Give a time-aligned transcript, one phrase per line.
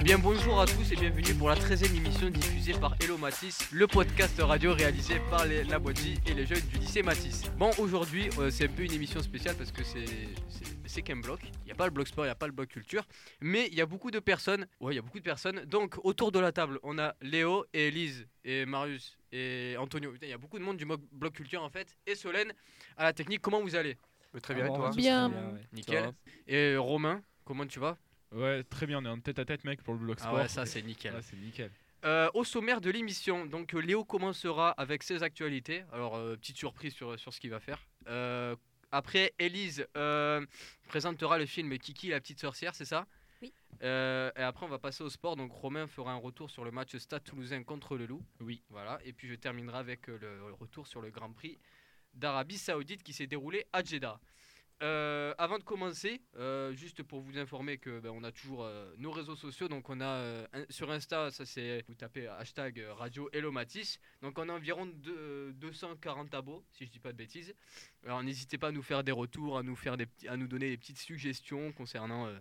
[0.00, 3.88] bien bonjour à tous et bienvenue pour la 13e émission diffusée par Hello Matisse, le
[3.88, 5.80] podcast radio réalisé par les, la
[6.24, 7.50] et les jeunes du lycée Matisse.
[7.58, 10.04] Bon aujourd'hui euh, c'est un peu une émission spéciale parce que c'est
[10.86, 12.52] c'est qu'un bloc, il n'y a pas le bloc sport, il n'y a pas le
[12.52, 13.02] bloc culture,
[13.40, 15.96] mais il y a beaucoup de personnes, ouais il y a beaucoup de personnes, donc
[16.04, 20.32] autour de la table on a Léo et Elise et Marius et Antonio, il y
[20.32, 22.52] a beaucoup de monde du bloc culture en fait, et Solène
[22.96, 23.96] à la technique, comment vous allez?
[24.40, 24.90] Très bien, et toi?
[24.94, 25.32] Bien.
[25.72, 26.12] Nickel.
[26.46, 27.96] Et Romain, comment tu vas?
[28.32, 30.32] Ouais, très bien, on est en tête à tête, mec, pour le bloc sport.
[30.34, 31.14] Ah ouais, ça c'est nickel.
[31.22, 31.70] c'est nickel.
[32.04, 35.84] Euh, au sommaire de l'émission, donc euh, Léo commencera avec ses actualités.
[35.92, 37.84] Alors, euh, petite surprise sur, sur ce qu'il va faire.
[38.92, 39.86] après, Elise
[40.88, 43.06] présentera le film Kiki la petite sorcière, c'est ça?
[43.42, 43.52] Oui.
[43.82, 45.36] et après, on va passer au sport.
[45.36, 48.22] Donc, Romain fera un retour sur le match Stade Toulousain contre le Loup.
[48.40, 48.62] Oui.
[48.70, 48.98] Voilà.
[49.04, 51.58] Et puis, je terminerai avec le retour sur le Grand Prix
[52.14, 54.20] d'Arabie Saoudite qui s'est déroulé à Jeddah.
[54.80, 58.94] Euh, avant de commencer, euh, juste pour vous informer que ben, on a toujours euh,
[58.98, 59.66] nos réseaux sociaux.
[59.68, 63.98] Donc on a sur Insta, ça c'est vous tapez hashtag radio Hello Matisse.
[64.22, 67.54] Donc on a environ 240 abos, si je dis pas de bêtises.
[68.04, 70.70] Alors n'hésitez pas à nous faire des retours, à nous faire des à nous donner
[70.70, 72.32] des petites suggestions concernant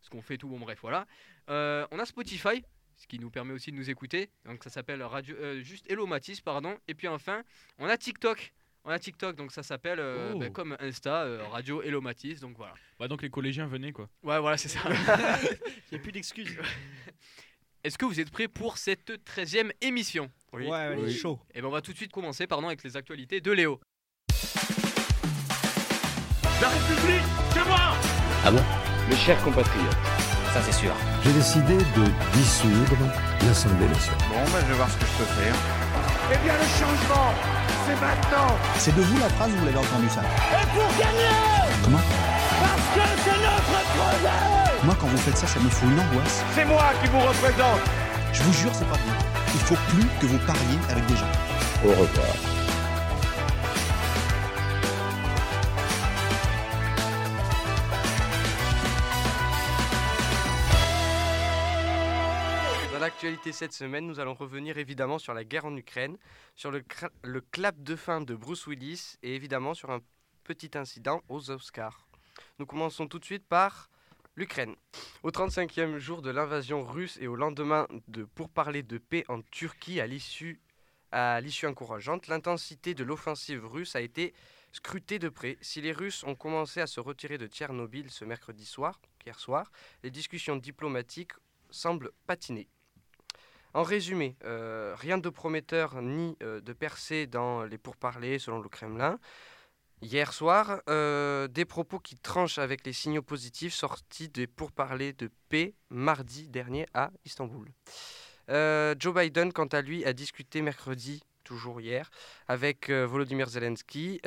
[0.00, 0.48] ce qu'on fait tout.
[0.48, 1.06] Bon bref voilà.
[1.48, 2.62] on a Spotify,
[2.96, 4.28] ce qui nous permet aussi de nous écouter.
[4.44, 6.76] Donc ça s'appelle radio juste Hello Matisse pardon.
[6.88, 7.42] Et puis enfin
[7.78, 8.52] on a TikTok.
[8.88, 10.38] On a TikTok, donc ça s'appelle euh, oh.
[10.38, 12.72] ben, comme Insta, euh, Radio Hello Matisse, donc voilà.
[13.00, 14.08] Bah donc les collégiens venaient quoi.
[14.22, 14.78] Ouais, voilà, c'est ça.
[14.88, 15.58] Il
[15.90, 16.56] n'y a plus d'excuses.
[17.82, 20.30] Est-ce que vous êtes prêts pour cette 13e émission?
[20.52, 20.68] Oui.
[20.68, 21.40] Ouais, chaud.
[21.52, 23.80] Et eh ben on va tout de suite commencer pardon, avec les actualités de Léo.
[26.60, 27.96] La République, c'est moi
[28.44, 28.62] Ah bon?
[29.10, 29.96] Mes chers compatriotes,
[30.52, 30.92] ça c'est sûr.
[31.24, 32.96] J'ai décidé de dissoudre
[33.44, 34.28] l'Assemblée nationale.
[34.28, 35.56] Bon, ben je vais voir ce que je peux faire.
[36.32, 40.08] Eh bien, le changement c'est maintenant C'est de vous la phrase ou vous l'avez entendu
[40.08, 41.36] ça Et pour gagner
[41.84, 42.02] Comment
[42.60, 46.42] Parce que c'est notre projet Moi, quand vous faites ça, ça me fout une angoisse.
[46.54, 47.80] C'est moi qui vous représente
[48.32, 49.14] Je vous jure, c'est pas bien.
[49.54, 51.32] Il faut plus que vous parliez avec des gens.
[51.84, 52.55] Au revoir.
[63.16, 66.18] L'actualité cette semaine, nous allons revenir évidemment sur la guerre en Ukraine,
[66.54, 66.82] sur le,
[67.40, 70.02] clap de fin de Bruce Willis et évidemment sur un
[70.44, 72.06] petit incident aux Oscars.
[72.58, 73.88] Nous commençons tout de suite par
[74.34, 74.76] l'Ukraine.
[75.22, 79.98] Au 35e jour de l'invasion russe et au lendemain de pourparlers de paix en Turquie
[79.98, 80.60] à l'issue
[81.10, 84.34] à l'issue encourageante, l'intensité de l'offensive russe a été
[84.72, 85.56] scrutée de près.
[85.62, 89.72] Si les Russes ont commencé à se retirer de Tchernobyl ce mercredi soir, hier soir,
[90.02, 91.32] les discussions diplomatiques
[91.70, 92.68] semblent patiner.
[93.76, 98.70] En résumé, euh, rien de prometteur ni euh, de percée dans les pourparlers selon le
[98.70, 99.18] Kremlin.
[100.00, 105.30] Hier soir, euh, des propos qui tranchent avec les signaux positifs sortis des pourparlers de
[105.50, 107.68] paix mardi dernier à Istanbul.
[108.48, 112.08] Joe Biden, quant à lui, a discuté mercredi, toujours hier,
[112.48, 114.20] avec Volodymyr Zelensky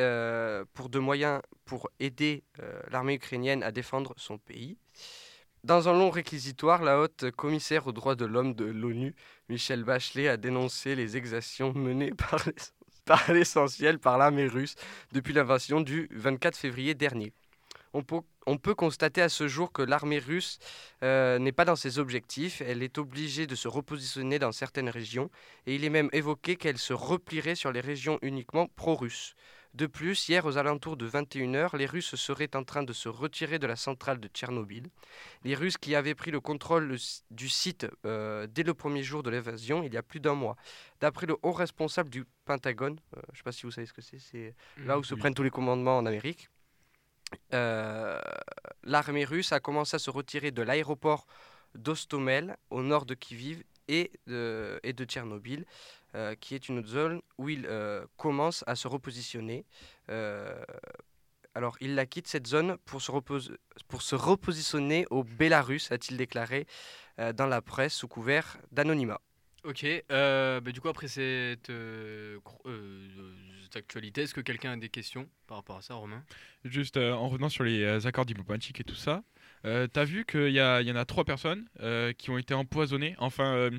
[0.73, 2.43] pour de moyens pour aider
[2.91, 4.77] l'armée ukrainienne à défendre son pays.
[5.65, 9.13] Dans un long réquisitoire, la haute commissaire aux droits de l'homme de l'ONU,
[9.49, 12.13] Michel Bachelet, a dénoncé les exactions menées
[13.05, 14.75] par l'essentiel par l'armée russe
[15.11, 17.33] depuis l'invasion du 24 février dernier.
[17.93, 20.59] On peut, constater à ce jour que l'armée russe
[21.03, 25.29] euh, n'est pas dans ses objectifs, elle est obligée de se repositionner dans certaines régions,
[25.65, 29.35] et il est même évoqué qu'elle se replierait sur les régions uniquement pro-russes.
[29.75, 33.59] De plus, hier aux alentours de 21h, les Russes seraient en train de se retirer
[33.59, 34.87] de la centrale de Tchernobyl.
[35.43, 36.97] Les Russes qui avaient pris le contrôle
[37.29, 40.55] du site euh, dès le premier jour de l'invasion, il y a plus d'un mois.
[41.01, 43.93] D'après le haut responsable du Pentagone, euh, je ne sais pas si vous savez ce
[43.93, 46.49] que c'est, c'est mmh, là où se prennent tous les commandements en Amérique,
[47.53, 48.19] euh,
[48.83, 51.27] l'armée russe a commencé à se retirer de l'aéroport
[51.75, 55.65] d'Ostomel au nord de Kiev et de, et de Tchernobyl.
[56.15, 59.63] Euh, qui est une zone où il euh, commence à se repositionner.
[60.09, 60.59] Euh,
[61.53, 63.11] alors, il la quitte cette zone pour se,
[63.87, 66.65] pour se repositionner au Bélarus, a-t-il déclaré
[67.35, 69.19] dans la presse sous couvert d'anonymat.
[69.65, 71.71] Ok, bah, du coup, après cette,
[73.75, 76.23] actualité, est-ce que quelqu'un a des questions par rapport à ça, Romain?
[76.63, 79.23] Juste en revenant sur les accords diplomatiques et tout ça,
[79.63, 81.67] tu as vu qu'il y, y, en a trois personnes
[82.17, 83.69] qui ont été empoisonnées, enfin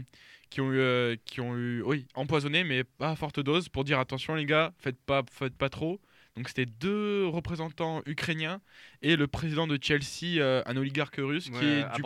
[0.50, 3.84] qui ont eu, euh, qui ont eu oui, empoisonné, mais pas à forte dose, pour
[3.84, 6.00] dire attention les gars, faites pas, faites pas trop.
[6.36, 8.60] Donc c'était deux représentants ukrainiens
[9.02, 12.02] et le président de Chelsea, euh, un oligarque russe, qui est du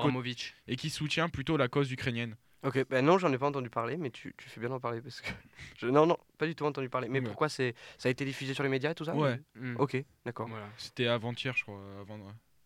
[0.69, 2.37] et qui soutient plutôt la cause ukrainienne.
[2.63, 5.03] Ok, ben non, j'en ai pas entendu parler, mais tu, tu fais bien d'en parler
[5.03, 5.29] parce que
[5.79, 7.09] je, non, non, pas du tout entendu parler.
[7.09, 9.39] Mais pourquoi c'est, ça a été diffusé sur les médias et tout ça Ouais.
[9.55, 9.77] Hmm.
[9.79, 10.49] Ok, d'accord.
[10.79, 11.79] C'était avant-hier, je crois.
[12.01, 12.19] Avant,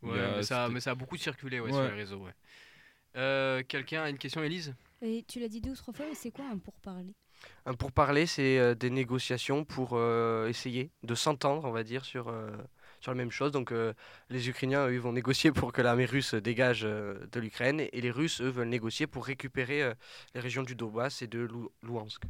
[0.03, 2.19] ouais, mais, ça, mais, ça, a beaucoup circulé ouais, sur les réseaux.
[2.19, 2.35] Ouais.
[3.17, 6.15] Euh, Quelqu'un a une question, Elise Et tu l'as dit deux ou trois fois, mais
[6.15, 7.15] c'est quoi un pourparler?
[7.67, 12.29] Un pourparler, c'est euh, des négociations pour euh, essayer de s'entendre, on va dire, sur,
[12.29, 12.51] euh,
[13.01, 13.53] sur la même chose.
[13.53, 13.95] Donc euh,
[14.29, 18.11] les Ukrainiens, eux, vont négocier pour que l'armée russe dégage euh, de l'Ukraine et les
[18.11, 19.95] Russes, eux, veulent négocier pour récupérer euh,
[20.35, 22.23] les régions du Donbass et de Lou- Louhansk.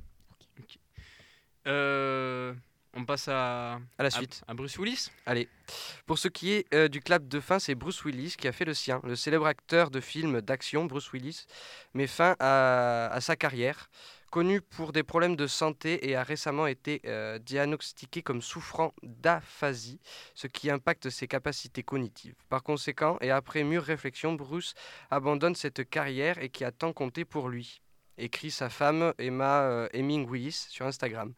[1.66, 2.52] Euh,
[2.94, 4.42] On passe à, À la suite.
[4.48, 5.10] à Bruce Willis.
[6.06, 8.64] Pour ce qui est euh, du clap de fin, c'est Bruce Willis qui a fait
[8.64, 9.00] le sien.
[9.04, 11.46] Le célèbre acteur de films d'action, Bruce Willis,
[11.94, 13.88] met fin à, à sa carrière.
[14.30, 20.00] Connu pour des problèmes de santé et a récemment été euh, diagnostiqué comme souffrant d'aphasie,
[20.34, 22.34] ce qui impacte ses capacités cognitives.
[22.50, 24.74] Par conséquent, et après mûre réflexion, Bruce
[25.10, 27.80] abandonne cette carrière et qui a tant compté pour lui,
[28.18, 31.32] écrit sa femme Emma euh, Hemming Willis sur Instagram.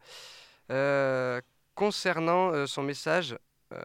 [0.71, 1.41] Euh,
[1.75, 3.37] concernant euh, son message,
[3.73, 3.79] euh,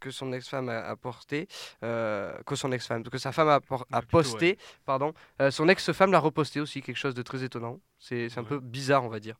[0.00, 1.48] que son ex-femme a, a porté,
[1.80, 5.12] que son ex-femme, que sa femme a, por- a Ouais, plutôt, posté, pardon,
[5.50, 7.80] son ex-femme l'a reposté aussi, quelque chose de très étonnant.
[7.98, 8.48] C'est c'est un Ouais.
[8.48, 9.36] peu bizarre, on va dire.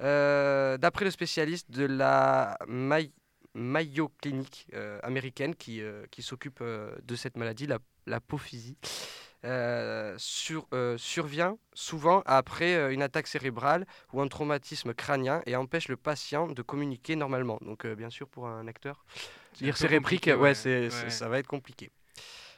[0.00, 3.12] D'après le spécialiste de la May-
[3.54, 5.80] Mayo Clinic euh, américaine qui,
[6.10, 8.76] qui s'occupe de cette maladie, la, l'apophysie,
[9.44, 15.54] euh, sur- euh, survient souvent après euh, une attaque cérébrale ou un traumatisme crânien et
[15.56, 17.58] empêche le patient de communiquer normalement.
[17.60, 19.04] Donc, bien sûr, pour un acteur,
[19.60, 21.10] lire ses répliques, ouais, ouais, c'est- c'est- ouais.
[21.10, 21.90] ça va être compliqué.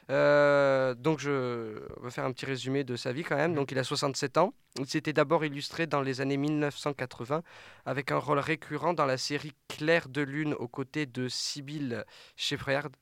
[0.09, 3.53] Euh, donc, je on va faire un petit résumé de sa vie quand même.
[3.53, 4.53] Donc, il a 67 ans.
[4.79, 7.43] Il s'était d'abord illustré dans les années 1980
[7.85, 12.05] avec un rôle récurrent dans la série Claire de Lune aux côtés de Sybil
[12.37, 12.95] Shepherd.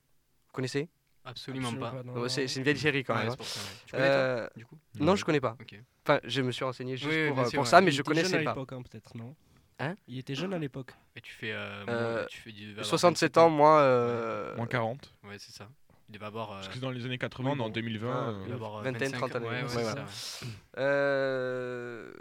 [0.48, 0.90] Vous connaissez?
[1.26, 2.04] Absolument, Absolument pas.
[2.04, 2.28] non, non.
[2.30, 3.30] C'est c'est une vieille série quand Ouais, même.
[3.30, 3.38] c'est hein.
[3.38, 3.66] pour ça, ouais.
[3.86, 4.78] Tu connais, toi, Euh, du coup?
[5.00, 5.58] non, je connais pas.
[5.60, 5.76] Ok.
[6.04, 7.70] Enfin, je me suis renseigné juste Oui, oui, pour, euh, sûr, pour ouais.
[7.70, 8.52] ça, mais Il je était jeune connaissais à pas.
[8.52, 9.36] l'époque, hein, peut-être, non?
[9.80, 9.96] Hein?
[10.08, 10.92] Il était jeune à l'époque.
[11.16, 11.52] Et tu fais.
[11.52, 13.80] Euh, Euh, moins- tu fais du- il va avoir 67 27 ans, moi.
[13.82, 15.14] euh, Moins 40.
[15.24, 15.68] Ouais, c'est ça.
[16.08, 16.52] Il devait avoir.
[16.52, 17.70] euh, Parce que dans les années 80, oui, dans bon.
[17.72, 18.10] 2020.
[18.14, 19.46] Ah, euh, il devait avoir, euh, vingtaine, 25 trentaine ans.
[19.50, 20.06] d'années, Ouais, ouais, ouais, voilà.
[20.08, 20.52] c'est ça.
[20.78, 22.12] euh,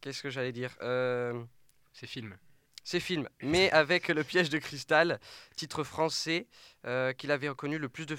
[0.00, 0.74] Qu'est-ce que j'allais dire?
[1.92, 2.36] C'est film.
[2.84, 5.20] Ces films, mais avec Le piège de cristal,
[5.54, 6.48] titre français
[6.86, 8.16] euh, qu'il avait reconnu le plus de,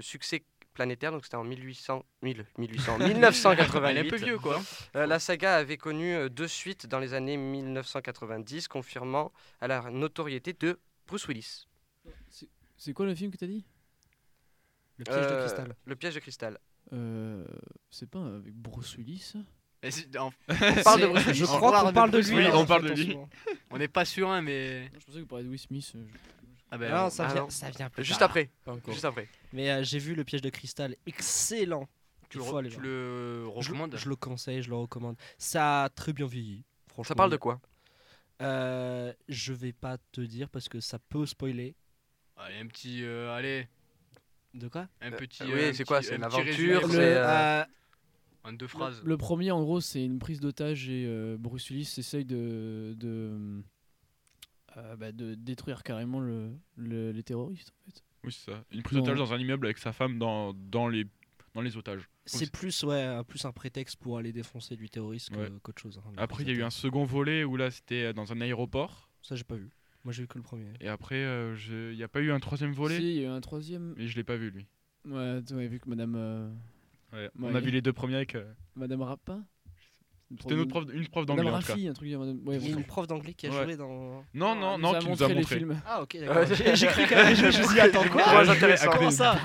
[0.00, 0.42] succès
[0.72, 3.88] planétaire, donc c'était en 1800, 1000, 1800, 1988.
[3.88, 4.60] Elle est un peu vieux, quoi.
[4.94, 9.90] Euh, la saga avait connu euh, deux suites dans les années 1990, confirmant à la
[9.90, 11.66] notoriété de Bruce Willis.
[12.76, 13.64] C'est quoi le film que t'as dit?
[14.98, 15.76] Le piège de cristal.
[15.84, 16.58] Le piège de cristal.
[16.92, 17.44] euh,
[17.90, 19.32] C'est pas avec Bruce Willis?
[19.82, 22.46] On parle de Je Willis crois qu'on parle de lui.
[22.52, 23.16] On parle de lui.
[23.70, 24.86] On n'est pas sûr, hein, mais.
[24.86, 25.92] Je pensais que vous parliez de Will Smith.
[25.94, 27.50] je- Ah ben, Non, on- ça ah vient, non.
[27.50, 28.30] ça vient plus Juste tard.
[28.30, 28.50] après.
[28.88, 29.28] Juste après.
[29.52, 31.88] Mais euh, j'ai vu le piège de cristal, excellent.
[32.28, 32.86] tu le, faut re- aller tu voir.
[32.86, 35.16] le Je, recommandes je le conseille, je le recommande.
[35.38, 36.64] Ça a très bien vieilli.
[36.88, 37.08] Franchement.
[37.08, 37.60] Ça parle de quoi
[38.42, 41.74] Euh, Je vais pas te dire parce que ça peut spoiler.
[42.36, 43.02] Allez, un petit.
[43.04, 43.66] euh, allez,
[44.52, 45.42] De quoi un Euh, petit.
[45.44, 47.64] oui, euh, c'est quoi, c'est un une aventure, euh,
[48.44, 49.02] En deux phrases.
[49.04, 53.62] Le premier, en gros, c'est une prise d'otage et euh, Bruce Willis essaye de, de,
[54.76, 57.72] euh, bah, de détruire carrément le, le- les terroristes.
[57.86, 58.02] En fait.
[58.24, 58.64] Oui, c'est ça.
[58.72, 61.06] Une prise d'otage dans un immeuble avec sa femme dans, dans, les,
[61.54, 62.08] dans les otages.
[62.24, 65.50] C'est plus, ouais, un- plus un prétexte pour aller défoncer du terroriste Ouais.
[65.62, 65.98] qu'autre chose.
[66.04, 68.40] hein, Après, il y a eu un second volet où là, c'était euh, dans un
[68.40, 69.08] aéroport.
[69.22, 69.70] Ça, j'ai pas vu.
[70.04, 70.72] Moi, j'ai vu que le premier.
[70.80, 71.56] Et après, euh,
[71.90, 72.96] il n'y a pas eu un troisième volet?
[72.98, 73.94] Si, il y a eu un troisième.
[73.96, 74.66] Mais je l'ai pas vu, lui.
[75.04, 76.48] Ouais, tu as vu que Madame, euh,
[77.12, 77.56] Ouais, On Ouais.
[77.56, 78.34] a vu les deux premiers avec.
[78.34, 79.40] euh, Madame Rappa
[80.40, 81.50] C'était prof, une prof d'anglais.
[81.50, 82.08] Raffi, un truc.
[82.08, 82.78] Ouais, Il y a bon.
[82.80, 83.64] une prof d'anglais qui a Ouais.
[83.64, 84.24] joué dans.
[84.34, 85.80] Non, non, non, qui nous a montré les films.
[85.86, 86.44] Ah, ok, d'accord.
[86.74, 89.38] J'ai cru quand même, je me suis dit, attends quoi joué Comment ça.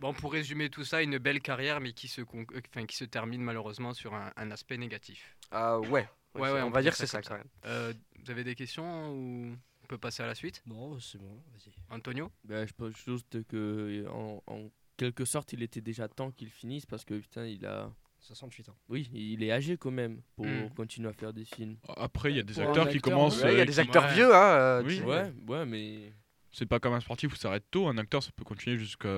[0.00, 2.96] Bon, pour résumer tout ça, une belle carrière, mais qui se, con- euh, enfin, qui
[2.96, 5.36] se termine malheureusement sur un, un aspect négatif.
[5.50, 6.06] Ah ouais.
[6.34, 7.46] Ouais, ouais, on on va dire dire c'est ça quand même.
[7.64, 10.62] Euh, vous avez des questions ou on peut passer à la suite?
[10.66, 11.72] Non, c'est bon, vas-y.
[11.94, 12.30] Antonio?
[12.44, 16.86] Ben, je pense juste que en, en quelque sorte, il était déjà temps qu'il finisse
[16.86, 17.90] parce que putain, il a.
[18.24, 18.76] 68 ans.
[18.88, 20.68] Oui, il est âgé quand même pour Hmm.
[20.76, 21.76] continuer à faire des films.
[21.96, 23.42] Après, il y a des acteurs qui commencent.
[23.42, 24.14] Ouais, Il y a euh, des acteurs Ouais.
[24.14, 24.56] vieux, hein.
[24.58, 25.00] euh, Oui.
[25.00, 26.12] Ouais, ouais, mais.
[26.52, 27.88] C'est pas comme un sportif où ça s'arrête tôt.
[27.88, 29.08] Un acteur, ça peut continuer jusqu'à.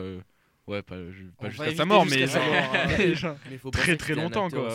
[0.67, 0.97] Ouais, pas,
[1.39, 2.19] pas jusqu'à sa mort, mais.
[2.27, 3.37] jusqu'à sa mort, hein.
[3.51, 4.69] mais faut Très, très longtemps, quoi.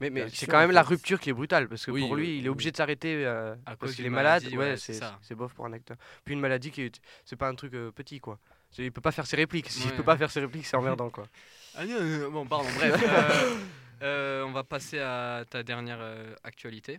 [0.00, 2.26] Mais, mais c'est quand même la rupture qui est brutale parce que Oui, pour lui,
[2.26, 4.42] oui, il est obligé de s'arrêter euh, À parce cause qu'il est malade.
[4.44, 5.18] maladie, Ouais, ouais, c'est c'est ça.
[5.20, 5.98] c'est bof pour un acteur.
[6.24, 8.38] Puis une maladie qui est- c'est pas un truc euh, petit quoi.
[8.78, 9.68] Il peut pas faire ses répliques.
[9.70, 9.96] S'il Ouais.
[9.96, 11.26] peut pas faire ses répliques, c'est emmerdant quoi.
[11.76, 13.00] Ah non, non, bon, pardon, bref.
[13.00, 13.56] euh,
[14.02, 16.98] euh, on va passer à ta dernière euh, actualité.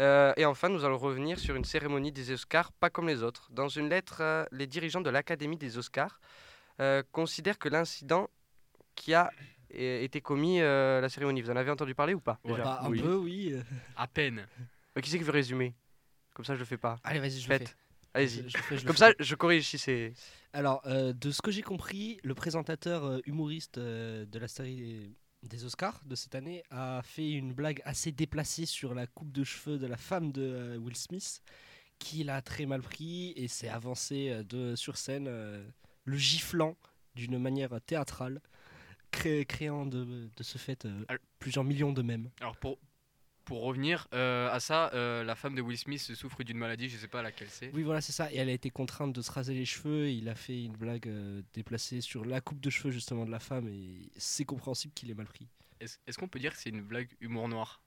[0.00, 3.48] Euh, et enfin, nous allons revenir sur une cérémonie des Oscars pas comme les autres.
[3.52, 6.18] Dans une lettre, euh, les dirigeants de l'Académie des Oscars
[6.80, 8.30] euh, considèrent que l'incident
[8.94, 9.30] qui a
[9.70, 12.52] été commis euh, la cérémonie, vous en avez entendu parler ou pas Ouais.
[12.52, 13.02] déjà Bah, un Oui.
[13.02, 13.54] peu, oui.
[13.96, 14.46] À peine.
[14.96, 15.74] Euh, Qui c'est qui veut résumer?
[16.32, 16.96] Comme ça, je le fais pas.
[17.04, 17.68] Allez, vas-y, je le Faites.
[17.68, 17.74] fais.
[18.14, 18.48] Allez-y.
[18.48, 19.10] Je Comme fais.
[19.10, 20.14] ça, je corrige si c'est.
[20.56, 25.14] Alors, euh, de ce que j'ai compris, le présentateur euh, humoriste euh, de la série
[25.42, 29.44] des Oscars de cette année a fait une blague assez déplacée sur la coupe de
[29.44, 31.42] cheveux de la femme de Will Smith,
[31.98, 36.74] qu'il a très mal pris et s'est avancé de, sur scène, le giflant
[37.14, 38.40] d'une manière théâtrale,
[39.10, 41.04] cré- créant de, de ce fait euh,
[41.38, 42.30] plusieurs millions de mèmes.
[42.40, 42.78] Alors pour,
[43.46, 46.98] pour revenir euh, à ça, euh, la femme de Will Smith souffre d'une maladie, je
[46.98, 47.70] sais pas laquelle c'est.
[47.72, 48.30] Oui, voilà, c'est ça.
[48.32, 50.08] Et elle a été contrainte de se raser les cheveux.
[50.08, 53.30] Et il a fait une blague euh, déplacée sur la coupe de cheveux justement de
[53.30, 53.68] la femme.
[53.68, 55.48] Et c'est compréhensible qu'il ait mal pris.
[55.80, 57.80] Est-ce qu'on peut dire que c'est une blague humour noir?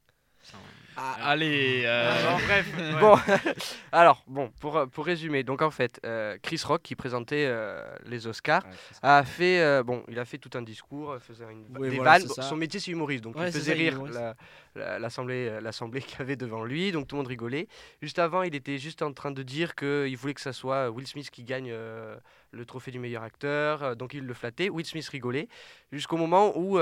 [0.96, 2.68] Ah, allez, euh, bref.
[2.78, 3.00] ouais.
[3.00, 3.18] Bon,
[3.92, 8.28] alors, bon, pour, pour résumer, donc en fait, euh, Chris Rock, qui présentait euh, les
[8.28, 8.64] Oscars,
[9.02, 12.18] a fait, euh, bon, il a fait tout un discours, faisait une, Oui, des voilà,
[12.20, 12.28] vannes.
[12.28, 14.36] Bon, son métier, c'est humoriste, donc Ouais, il faisait ça, rire la-
[14.76, 17.68] l'assemblée, euh, l'assemblée qu'il avait devant lui, donc tout le monde rigolait.
[18.02, 21.08] Juste avant, il était juste en train de dire qu'il voulait que ça soit Will
[21.08, 22.18] Smith qui gagne euh,
[22.52, 24.70] le trophée du meilleur acteur, euh, donc il le flattait.
[24.70, 25.48] Will Smith rigolait,
[25.92, 26.78] jusqu'au moment où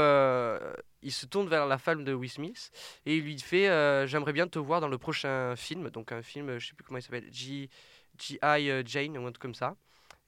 [1.04, 2.72] il se tourne vers la femme de Will Smith
[3.06, 3.68] et il lui fait
[4.08, 6.98] J'aimerais bien te voir dans le prochain film, donc un film, je sais plus comment
[6.98, 8.84] il s'appelle, G.I.
[8.86, 9.76] Jane ou un truc comme ça.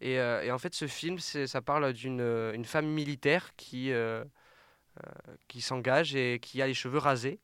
[0.02, 3.92] Et, et en fait, ce film, ça parle d'une une femme militaire qui,
[5.48, 7.40] qui s'engage et qui a les cheveux rasés.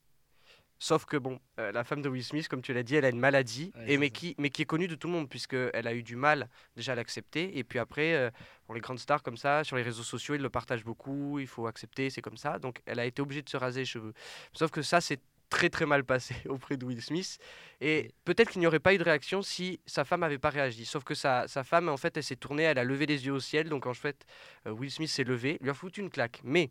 [0.78, 3.08] Sauf que, bon, euh, la femme de Will Smith, comme tu l'as dit, elle a
[3.08, 5.86] une maladie, Ouais, et mais, qui, mais qui est connue de tout le monde, puisqu'elle
[5.86, 7.56] a eu du mal déjà à l'accepter.
[7.58, 8.30] Et puis après, euh,
[8.74, 11.66] les grandes stars comme ça, sur les réseaux sociaux, ils le partagent beaucoup, il faut
[11.66, 12.58] accepter, c'est comme ça.
[12.58, 14.12] Donc elle a été obligée de se raser les cheveux.
[14.52, 17.38] Sauf que ça, c'est très très mal passé auprès de Will Smith.
[17.80, 20.84] Et peut-être qu'il n'y aurait pas eu de réaction si sa femme n'avait pas réagi.
[20.84, 23.32] Sauf que sa, sa femme, en fait, elle s'est tournée, elle a levé les yeux
[23.32, 23.68] au ciel.
[23.68, 24.26] Donc en fait,
[24.66, 26.40] euh, Will Smith s'est levé, lui a foutu une claque.
[26.44, 26.70] Mais,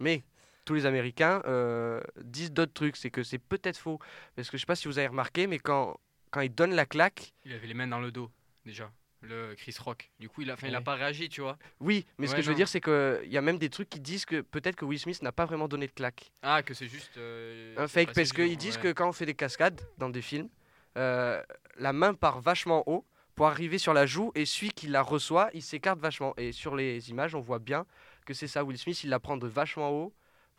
[0.00, 0.24] mais,
[0.64, 2.96] tous les Américains euh, disent d'autres trucs.
[2.96, 3.98] C'est que c'est peut-être faux.
[4.36, 5.98] Parce que je sais pas si vous avez remarqué, mais quand,
[6.30, 8.30] quand il donne la claque, Il avait les mains dans le dos,
[8.64, 8.90] déjà,
[9.22, 10.10] le Chris Rock.
[10.18, 10.84] Du coup, il a, enfin, il a Ouais.
[10.84, 11.56] pas réagi, tu vois.
[11.80, 14.00] oui, mais ce que je veux dire, c'est qu'il y a même des trucs qui
[14.00, 16.30] disent que peut-être que Will Smith n'a pas vraiment donné de claque.
[16.42, 17.16] Ah, que c'est juste.
[17.16, 18.82] euh, Un fake, parce qu'ils disent ouais.
[18.82, 20.48] que quand on fait des cascades dans des films,
[20.96, 21.42] euh,
[21.76, 23.04] la main part vachement haut
[23.34, 26.34] pour arriver sur la joue et celui qui la reçoit, il s'écarte vachement.
[26.36, 27.84] Et sur les images, on voit bien
[28.26, 28.62] que c'est ça.
[28.62, 30.12] Will Smith, il la prend de vachement haut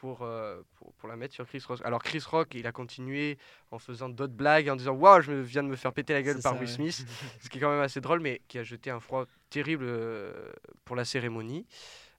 [0.05, 1.79] pour, euh, pour, pour la mettre sur Chris Rock.
[1.83, 3.39] Alors Chris Rock, il a continué
[3.71, 6.21] en faisant d'autres blagues, en disant Waouh, je me- viens de me faire péter la
[6.21, 6.75] gueule par ça, Will ouais.
[6.75, 7.05] Smith,
[7.41, 10.51] ce qui est quand même assez drôle, mais qui a jeté un froid terrible euh,
[10.83, 11.65] pour la cérémonie.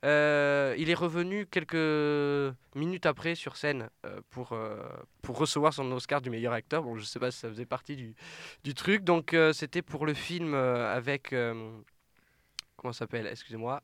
[0.04, 4.82] Euh, il est revenu quelques minutes après sur scène euh, pour, euh,
[5.22, 6.82] pour recevoir son Oscar du meilleur acteur.
[6.82, 8.14] Bon, je sais pas si ça faisait partie du,
[8.64, 9.04] du truc.
[9.04, 11.28] Donc, c'était pour le film avec.
[12.76, 13.28] comment ça s'appelle?
[13.28, 13.80] Excusez-moi.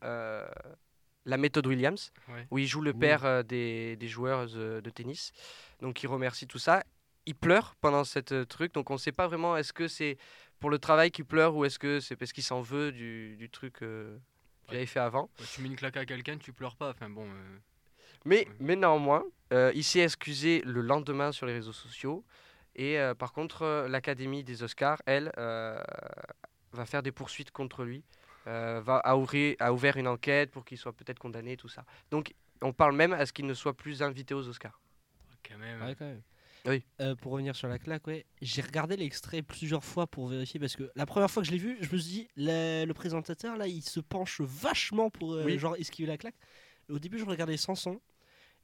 [1.27, 2.47] Euh, la méthode Williams, Ouais.
[2.51, 5.33] où il joue le père euh, des, des joueurs euh, de tennis.
[5.81, 6.83] Donc, il remercie tout ça.
[7.27, 8.73] Il pleure pendant cette truc.
[8.75, 10.17] Donc, on ne sait pas vraiment est-ce que c'est
[10.61, 13.49] pour le travail qu'il pleure ou est-ce que c'est parce qu'il s'en veut du, du
[13.51, 14.17] truc euh,
[14.67, 15.31] qu'il avait fait avant.
[15.39, 16.91] Ouais, tu mets une claque à quelqu'un, tu pleures pas.
[16.91, 17.27] Enfin bon.
[17.27, 17.59] euh,
[18.25, 22.25] Mais, mais néanmoins, euh, il s'est excusé le lendemain sur les réseaux sociaux.
[22.75, 25.81] Et euh, par contre, euh, l'Académie des Oscars, elle, euh,
[26.73, 28.03] va faire des poursuites contre lui.
[28.47, 31.85] Euh, va, a, a ouvert une enquête pour qu'il soit peut-être condamné, tout ça.
[32.11, 34.81] Donc, on parle même à ce qu'il ne soit plus invité aux Oscars.
[35.49, 35.83] quand même.
[35.83, 36.23] Ouais, quand même.
[36.65, 36.85] Oui.
[37.01, 40.77] Euh, pour revenir sur la claque, ouais, j'ai regardé l'extrait plusieurs fois pour vérifier parce
[40.77, 43.57] que la première fois que je l'ai vu, je me suis dit, le, le présentateur
[43.57, 45.59] là, il se penche vachement pour euh, Oui.
[45.59, 46.37] genre esquiver la claque.
[46.89, 48.01] Au début, je regardais sans son.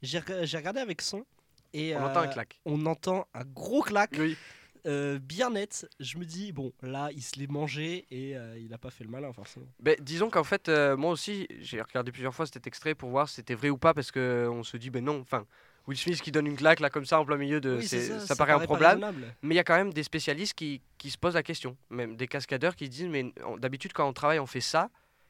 [0.01, 1.25] J'ai rega- j'ai regardé avec son
[1.73, 2.61] et On euh, entend un claque.
[2.63, 4.15] On entend un gros claque.
[4.17, 4.37] Oui.
[4.85, 5.87] Euh, bien net.
[5.99, 9.03] Je me dis, bon, là, il se l'est mangé et euh, il a pas fait
[9.03, 9.67] le malin, forcément.
[9.79, 13.27] Ben, disons qu'en fait, euh, moi aussi, j'ai regardé plusieurs fois cet extrait pour voir
[13.29, 15.45] si c'était vrai ou pas, parce qu'on se dit, ben non, enfin,
[15.87, 17.77] Will Smith qui donne une claque là comme ça en plein milieu de.
[17.77, 19.03] Oui, c'est c'est- ça, ça, ça paraît improbable.
[19.03, 19.35] raisonnable.
[19.41, 22.15] Mais il y a quand même des spécialistes qui, qui se posent la question, même
[22.15, 24.89] des cascadeurs qui se disent, mais on- d'habitude, quand on travaille, on fait ça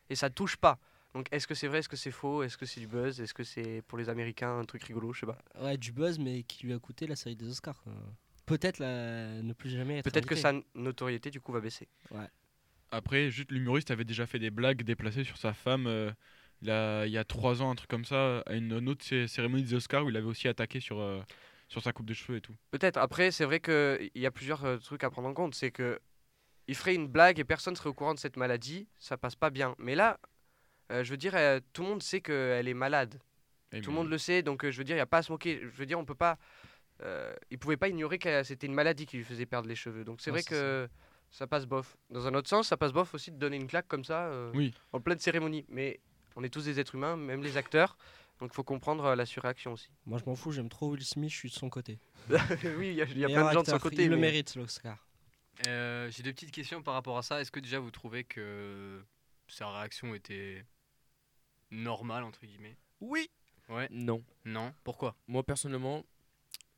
[0.09, 0.77] et ça touche pas.
[1.15, 3.33] Donc est-ce que c'est vrai, est-ce que c'est faux, est-ce que c'est du buzz, est-ce
[3.33, 5.37] que c'est pour les Américains un truc rigolo, je sais pas.
[5.59, 7.81] Ouais, du buzz, mais qui lui a coûté la série des Oscars.
[7.81, 7.93] quoi.
[8.49, 10.03] Peut-être ne plus jamais être.
[10.11, 11.87] Peut-être que sa notoriété du coup va baisser.
[12.11, 12.27] Ouais.
[12.91, 16.11] Après, juste l'humoriste avait déjà fait des blagues déplacées sur sa femme euh,
[16.61, 19.27] là, il y a trois ans, un truc comme ça, à une, une autre cé-
[19.27, 21.21] cérémonie des Oscars où il avait aussi attaqué sur, euh,
[21.67, 22.55] sur sa coupe de cheveux et tout.
[22.71, 22.97] Peut-être.
[22.97, 25.53] Après, c'est vrai qu'il y a plusieurs euh, trucs à prendre en compte.
[25.55, 25.99] C'est que
[26.67, 29.49] il ferait une blague et personne serait au courant de cette maladie, ça passe pas
[29.51, 29.75] bien.
[29.77, 30.19] Mais là,
[30.91, 33.19] euh, je veux dire, euh, tout le monde sait qu'elle est malade.
[33.71, 35.19] Et tout le monde le sait, donc euh, je veux dire, il n'y a pas
[35.19, 35.59] à se moquer.
[35.61, 36.39] Je veux dire, on peut pas.
[37.01, 40.03] Euh, il pouvait pas ignorer que c'était une maladie qui lui faisait perdre les cheveux.
[40.03, 40.89] Donc c'est Ouais, vrai que
[41.31, 41.47] ça.
[41.47, 41.97] passe bof.
[42.09, 44.51] Dans un autre sens, ça passe bof aussi de donner une claque comme ça euh,
[44.55, 44.73] Oui.
[44.93, 45.65] en pleine cérémonie.
[45.69, 45.99] Mais
[46.35, 47.97] on est tous des êtres humains, même les acteurs.
[48.39, 49.89] Donc il faut comprendre euh, la surréaction aussi.
[50.05, 51.99] Moi, je m'en fous, j'aime trop Will Smith, je suis de son côté.
[52.29, 54.03] oui, il y a, il y a plein de gens de son côté.
[54.05, 55.05] Il le mérite, l'Oscar.
[55.67, 57.41] Euh, J'ai deux petites questions par rapport à ça.
[57.41, 59.01] Est-ce que déjà vous trouvez que
[59.49, 60.63] sa réaction était
[61.71, 62.77] normale, entre guillemets?
[63.01, 63.29] Oui.
[63.67, 63.87] Ouais.
[63.91, 64.23] Non.
[64.45, 64.73] Non?
[64.83, 65.15] Pourquoi?
[65.27, 66.03] Moi personnellement,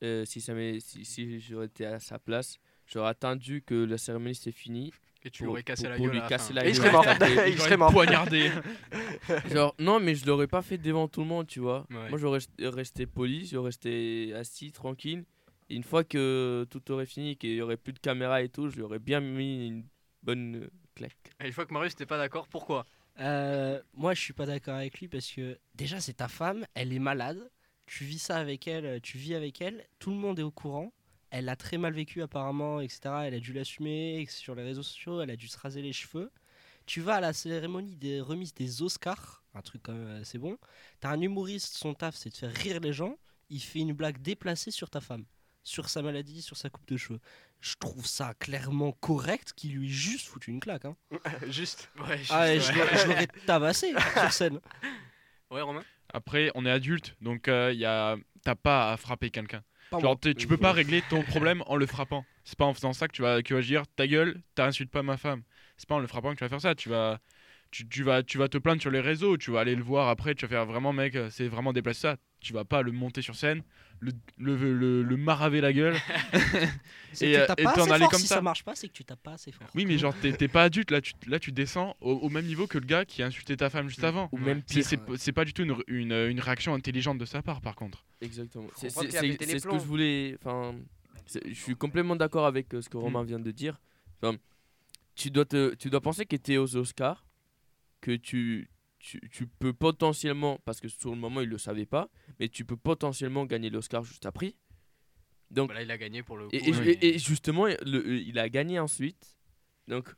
[0.04, 3.98] euh, si, ça m'est- si, si j'aurais été à sa place, j'aurais attendu que la
[3.98, 4.92] cérémonie s'est finie.
[5.24, 6.54] Et tu pour- lui aurais cassé pour- la pour gueule lui à la fin.
[6.54, 6.76] la Et il gueule.
[6.82, 7.06] serait mort.
[7.48, 7.92] Il serait mort.
[7.92, 8.50] Poignardé.
[9.52, 11.86] Genre, non, mais je l'aurais pas fait devant tout le monde, tu vois.
[11.92, 12.10] Ouais.
[12.10, 15.24] Moi, j'aurais resté- poli, j'aurais resté assis, tranquille.
[15.70, 18.68] Et une fois que tout aurait fini, qu'il y aurait plus de caméra et tout,
[18.70, 19.84] je lui aurais bien mis une
[20.24, 21.16] bonne claque.
[21.40, 22.86] Et une fois que Marius n'était pas d'accord, pourquoi?
[23.20, 26.92] Euh, moi, je suis pas d'accord avec lui parce que déjà, c'est ta femme, elle
[26.94, 27.50] est malade.
[27.86, 30.94] Tu vis ça avec elle, tu vis avec elle, tout le monde est au courant.
[31.30, 33.00] Elle a très mal vécu apparemment, etc.
[33.26, 36.32] Elle a dû l'assumer sur les réseaux sociaux, elle a dû se raser les cheveux.
[36.86, 40.58] Tu vas à la cérémonie des remises des Oscars, un truc quand même assez bon.
[41.00, 43.18] T'as un humoriste, son taf, c'est de faire rire les gens.
[43.50, 45.26] Il fait une blague déplacée sur ta femme,
[45.64, 47.20] sur sa maladie, sur sa coupe de cheveux.
[47.60, 50.86] Je trouve ça clairement correct qu'il lui ait juste foutu une claque.
[50.86, 50.96] Hein.
[51.48, 51.90] Juste.
[51.98, 52.60] Ouais, juste, Ah, ouais.
[52.60, 54.60] je l'aurais- je l'aurais tabassé sur scène.
[55.52, 55.84] Ouais, Romain?
[56.14, 58.18] Après, on est adulte, donc euh, y a...
[58.44, 59.64] t'as pas à frapper quelqu'un.
[60.00, 62.26] Genre, tu peux pas régler ton problème en le frappant.
[62.46, 64.90] C'est pas en faisant ça que tu vas, que tu vas dire ta gueule, t'insultes
[64.90, 65.44] pas ma femme.
[65.76, 66.76] C'est pas en le frappant que tu vas faire ça.
[66.76, 67.20] Tu vas,
[67.72, 70.10] tu, tu vas, tu vas te plaindre sur les réseaux, tu vas aller le voir
[70.10, 72.18] après, tu vas faire vraiment, mec, euh, c'est vraiment déplacé ça.
[72.42, 73.62] Tu vas pas le monter sur scène,
[74.00, 75.96] le, le, le, le maraver la gueule.
[77.22, 78.12] Et euh, t'en aller fort.
[78.12, 78.36] comme si ça.
[78.36, 79.68] ça marche pas, c'est que tu tapes pas assez fort.
[79.76, 82.46] Oui, mais genre, t'es t'es pas adulte, là tu, là, tu descends au, au même
[82.46, 84.28] niveau que le gars qui a insulté ta femme juste avant.
[84.32, 84.86] Ou même C'est- pire.
[84.86, 88.04] C'est c'est pas du tout une, une, une réaction intelligente de sa part, par contre.
[88.22, 88.68] Exactement.
[88.76, 90.38] C'est ce que je voulais.
[90.44, 90.76] Enfin,
[91.48, 93.80] je suis complètement d'accord avec euh, ce que Romain vient de dire.
[94.22, 94.36] Enfin,
[95.16, 97.24] tu dois te, tu dois penser que tu es aux Oscars,
[98.02, 102.10] que tu, tu, tu peux potentiellement, parce que sur le moment il le savait pas,
[102.40, 104.56] mais tu peux potentiellement gagner l'Oscar juste après.
[105.50, 106.56] Donc Bah Là, il a gagné pour le coup.
[106.56, 109.36] et, justement, le- il a gagné ensuite.
[109.88, 110.10] Donc,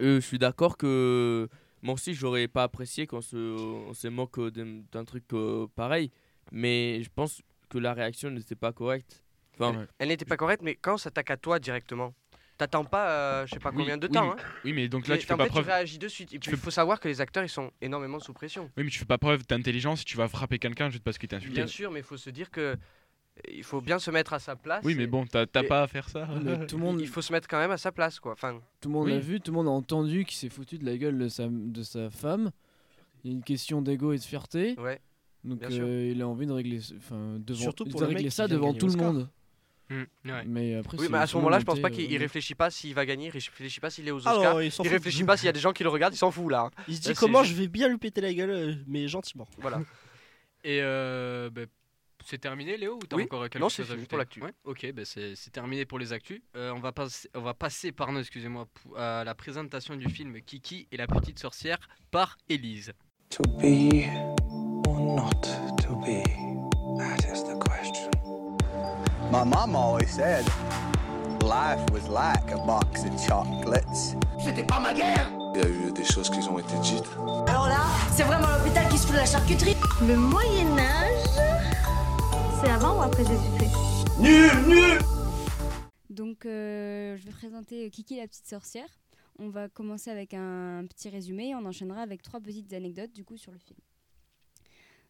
[0.00, 1.48] euh, je suis d'accord que
[1.82, 5.66] moi aussi, j'aurais pas apprécié qu'on se, on se moque euh, d'un d'un truc euh,
[5.74, 6.10] pareil.
[6.52, 9.22] Mais je pense que la réaction n'était pas correcte.
[9.54, 9.86] Enfin, Ouais.
[9.98, 12.14] Elle n'était pas correcte, mais quand on s'attaque à toi directement,
[12.60, 14.34] t'attends pas, euh, je sais pas Oui, combien de oui, temps.
[14.36, 14.46] mais- hein.
[14.64, 15.64] Oui, mais donc là, tu fais en pas fait, preuve.
[15.64, 16.32] tu réagis de suite.
[16.34, 18.70] Et puis, fais- il faut savoir que les acteurs, ils sont énormément sous pression.
[18.76, 21.28] Oui, mais tu fais pas preuve d'intelligence si tu vas frapper quelqu'un juste parce qu'il
[21.28, 21.54] t'a insulté.
[21.54, 22.76] Bien sûr, mais il faut se dire que
[23.48, 24.84] il faut bien se mettre à sa place.
[24.84, 26.28] Oui, mais bon, t'as t'as et- pas à faire ça.
[26.42, 28.32] Mais tout le monde, Il faut se mettre quand même à sa place, quoi.
[28.32, 29.12] Enfin, tout le monde Oui.
[29.12, 31.46] l'a vu, tout le monde a entendu qu'il s'est foutu de la gueule de sa,
[31.48, 32.50] de sa femme.
[33.24, 34.74] Il y a une question d'ego et de fierté.
[34.78, 35.00] ouais.
[35.42, 38.52] Donc euh, il a envie de régler, enfin devant, Surtout pour mec régler ça de
[38.52, 39.26] devant tout le monde.
[39.90, 40.44] Ouais.
[40.46, 42.94] Mais après, Oui, mais à ce moment-là, je pense pas qu'il euh, réfléchit pas s'il
[42.94, 44.38] va gagner, il réfléchit pas s'il est aux Oscars.
[44.40, 46.50] Alors, il réfléchit pas s'il y a des gens qui le regardent, il s'en fout
[46.50, 46.70] là.
[46.76, 46.82] hein.
[46.88, 49.48] Il se dit comment je vais bien lui péter la gueule, euh, mais gentiment.
[49.58, 49.82] Voilà.
[50.64, 51.62] Et euh, bah,
[52.24, 53.24] c'est terminé, Léo Ou t'as Oui.
[53.24, 54.42] encore quelque Non, chose c'est à ajouter pour l'actu.
[54.42, 54.52] Ouais.
[54.64, 56.40] Ok, bah, c'est c'est terminé pour les actus.
[56.54, 60.86] Euh, on, va passer, on va passer pardon, excusez-moi, à la présentation du film Kiki
[60.92, 61.78] et la petite sorcière
[62.10, 62.92] par Élise.
[63.30, 64.04] To be
[64.86, 65.40] or not
[65.82, 66.22] to be?
[66.98, 67.49] That is the.
[69.32, 70.44] My mom always said
[71.44, 74.16] life was like a box of chocolates.
[74.44, 77.06] C'était pas ma guerre Il y a eu des choses qui ont été dites.
[77.46, 79.76] Alors là, c'est vraiment l'hôpital qui se fout de la charcuterie.
[80.02, 81.28] Le Moyen Âge,
[82.60, 83.76] c'est avant ou après Jésus-Christ?
[84.18, 84.98] Nul, nul
[86.10, 88.88] Donc, euh, je vais présenter Kiki la petite sorcière.
[89.38, 93.24] On va commencer avec un petit résumé et on enchaînera avec trois petites anecdotes du
[93.24, 93.78] coup sur le film.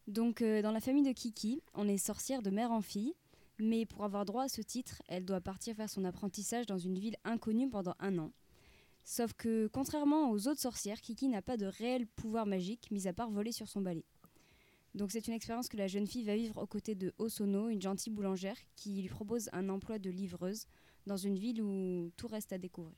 [0.09, 3.15] Donc, euh, dans la famille de Kiki, on est sorcière de mère en fille,
[3.63, 6.99] mais pour avoir droit à ce titre, elle doit partir faire son apprentissage dans une
[6.99, 8.33] ville inconnue pendant un an.
[9.05, 13.13] Sauf que, contrairement aux autres sorcières, Kiki n'a pas de réel pouvoir magique, mis à
[13.13, 14.05] part voler sur son balai.
[14.95, 17.81] Donc c'est une expérience que la jeune fille va vivre aux côtés de Osono, une
[17.81, 20.67] gentille boulangère, qui lui propose un emploi de livreuse
[21.07, 22.97] dans une ville où tout reste à découvrir.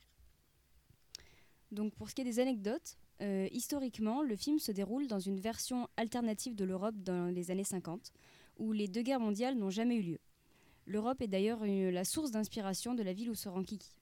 [1.70, 5.38] Donc pour ce qui est des anecdotes, euh, historiquement, le film se déroule dans une
[5.38, 8.12] version alternative de l'Europe dans les années 50,
[8.58, 10.18] où les deux guerres mondiales n'ont jamais eu lieu.
[10.86, 13.94] L'Europe est d'ailleurs une- la source d'inspiration de la ville où se rend Kiki.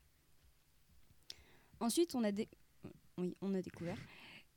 [1.81, 2.33] Ensuite, on a
[3.63, 3.99] découvert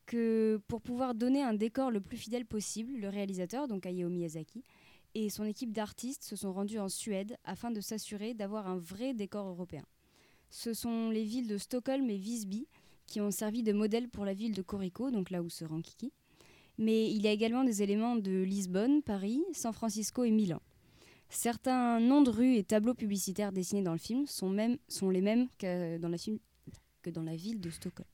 [0.05, 4.63] que pour pouvoir donner un décor le plus fidèle possible, le réalisateur, donc Hayao Miyazaki,
[5.15, 9.13] et son équipe d'artistes se sont rendus en Suède afin de s'assurer d'avoir un vrai
[9.13, 9.85] décor européen.
[10.49, 12.67] Ce sont les villes de Stockholm et Visby
[13.05, 15.81] qui ont servi de modèle pour la ville de Corico, donc là où se rend
[15.81, 16.11] Kiki.
[16.77, 20.61] Mais il y a également des éléments de Lisbonne, Paris, San Francisco et Milan.
[21.33, 25.97] Certains noms de rues et tableaux publicitaires dessinés dans le film sont, les mêmes que
[25.97, 28.07] dans, la ville de Stockholm.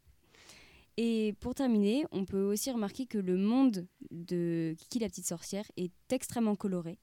[0.96, 5.70] Et pour terminer, on peut aussi remarquer que le monde de Kiki la petite sorcière
[5.76, 6.98] est extrêmement coloré.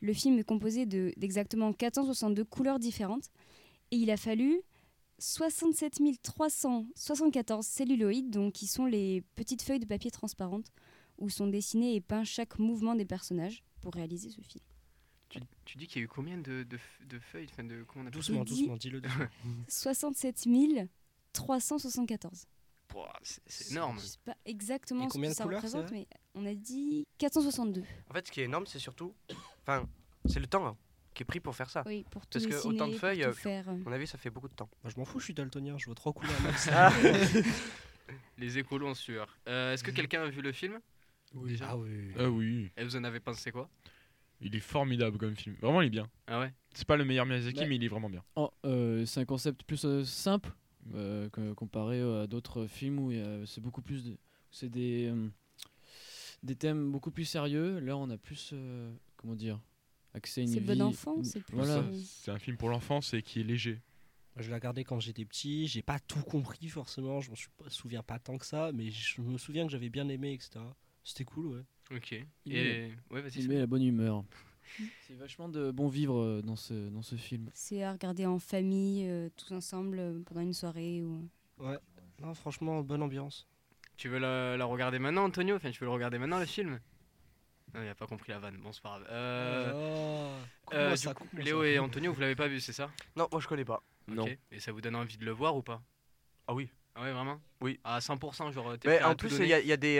[0.00, 3.30] Le film est composé de- d'exactement 462 couleurs différentes
[3.90, 4.60] et il a fallu
[5.18, 10.70] 67 374 celluloïdes, donc qui sont les petites feuilles de papier transparentes
[11.18, 14.62] où sont dessinés et peints chaque mouvement des personnages pour réaliser ce film.
[15.88, 18.42] Qu'il y a eu combien de, de, f- de feuilles enfin de, comment on Doucement,
[18.42, 19.26] Il dit- doucement, dis-le doucement.
[19.68, 20.46] 67
[21.32, 22.46] 374.
[22.88, 23.98] Pouah, c'est- C'est énorme.
[23.98, 26.54] Je sais pas exactement Et ce combien que de ça couleurs, représente, mais on a
[26.54, 27.82] dit 462.
[28.08, 29.14] En fait, ce qui est énorme, c'est surtout.
[29.62, 29.86] Enfin,
[30.26, 30.76] c'est le temps hein,
[31.14, 31.82] qui est pris pour faire ça.
[31.86, 33.68] Oui, pour tout Parce que dessiner, autant de feuilles, tout euh, faire.
[33.68, 34.70] à mon avis, ça fait beaucoup de temps.
[34.82, 36.68] Moi, je m'en fous, je suis daltonien, je vois trois couleurs max.
[36.72, 36.92] Ah.
[38.38, 39.36] Les écolos en sueur.
[39.48, 40.80] Euh, Est-ce que quelqu'un a vu le film?
[41.34, 41.58] Oui.
[41.60, 42.12] Ah oui.
[42.18, 42.70] Ah oui.
[42.76, 43.68] Et vous en avez pensé quoi?
[44.40, 45.56] Il est formidable comme film.
[45.60, 46.08] Vraiment, il est bien.
[46.28, 47.66] Ah ouais C'est pas le meilleur Miyazaki, Ouais.
[47.66, 48.22] mais il est vraiment bien.
[48.36, 50.52] Oh, euh, c'est un concept plus euh, simple
[50.94, 53.12] euh, que- comparé à d'autres films où
[53.46, 54.16] c'est beaucoup plus de-
[54.50, 55.28] c'est des euh,
[56.42, 57.78] des thèmes beaucoup plus sérieux.
[57.80, 59.60] Là, on a plus euh, comment dire
[60.14, 61.84] accès à une C'est bon enfant, c'est plus, Voilà.
[62.04, 63.80] C'est un film pour l'enfance et qui est léger.
[64.36, 67.36] Je l'ai regardé quand j'étais petit, j'ai pas tout compris forcément, je me
[67.68, 70.60] souviens pas tant que ça, mais je me souviens que j'avais bien aimé, etc.
[71.02, 71.62] C'était cool, ouais.
[71.94, 72.14] Ok.
[72.44, 73.40] Il Et ouais, vas-y.
[73.40, 74.24] Il met la bonne humeur.
[75.06, 77.48] C'est vachement de bon vivre euh, dans ce dans ce film.
[77.54, 81.02] C'est à regarder en famille, euh, tous ensemble, euh, pendant une soirée.
[81.02, 81.28] Ou...
[81.58, 81.78] Ouais.
[82.20, 83.46] Non, franchement, bonne ambiance.
[83.96, 85.56] Tu veux la, la regarder maintenant, Antonio?
[85.56, 86.78] Enfin, tu veux le regarder maintenant, le film?
[87.74, 88.56] Non, il a pas compris la vanne.
[88.58, 89.06] Bon, c'est pas grave.
[89.10, 89.72] Euh,
[90.70, 91.68] Oh, euh, ça, coup, Léo ça.
[91.68, 92.90] et Antonio, vous l'avez pas vu, c'est ça?
[93.16, 93.82] Non, moi je connais pas.
[94.06, 94.26] Non.
[94.50, 95.82] Et ça vous donne envie de le voir ou pas?
[96.46, 96.68] Ah oui.
[96.94, 97.40] Ah ouais, vraiment?
[97.62, 97.80] Oui.
[97.84, 98.74] À 100%, genre.
[98.84, 99.98] Mais en plus, il y, a- il y a des.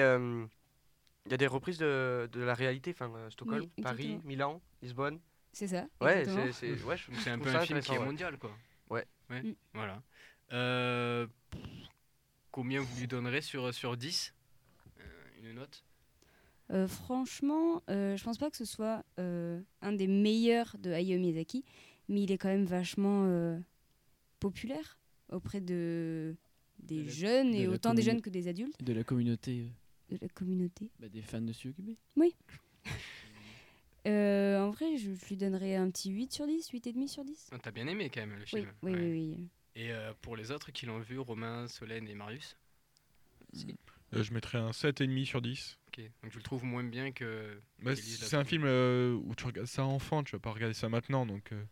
[1.18, 3.96] Euh, Il y a des reprises de, de la réalité, enfin euh, Stockholm, Oui, Paris,
[4.04, 4.22] exactement.
[4.28, 5.20] Milan, Lisbonne.
[5.52, 5.86] C'est ça.
[6.00, 8.56] Ouais, c'est c'est- ouais, je- C'est je un peu un film qui est mondial, quoi.
[8.90, 9.04] Ouais.
[9.30, 9.54] Ouais, Mm.
[9.74, 10.02] voilà.
[10.52, 11.60] Euh, pff,
[12.50, 14.34] combien vous lui donnerez sur, sur 10
[15.00, 15.02] Euh,
[15.42, 15.84] Une note?
[16.70, 21.18] Euh, franchement, euh, je pense pas que ce soit euh, un des meilleurs de Hayao
[21.18, 21.64] Miyazaki,
[22.08, 23.58] mais il est quand même vachement euh,
[24.40, 24.98] populaire
[25.30, 26.36] auprès de
[26.78, 29.62] des De la- jeunes de et autant des jeunes que des adultes De la communauté,
[29.62, 29.68] euh,
[30.10, 30.90] de la communauté.
[30.98, 31.96] bah, des fans de Studio Ghibli.
[32.16, 32.34] Oui.
[34.06, 37.48] Euh, en vrai, je, je lui donnerais un petit 8 sur 10, 8,5 sur 10.
[37.52, 38.98] Ah, T'as bien aimé quand même le Oui, film oui, Ouais.
[39.00, 39.48] oui, oui.
[39.74, 42.56] Et euh, pour les autres qui l'ont vu, Romain, Solène et Marius
[44.14, 45.78] Euh, je mettrais un 7,5 sur 10.
[45.88, 47.60] Ok, donc tu le trouves moins bien que.
[47.82, 50.88] Bah, c'est un film euh, où tu regardes ça enfant, tu vas pas regarder ça
[50.88, 51.26] maintenant.
[51.26, 51.62] Donc, euh,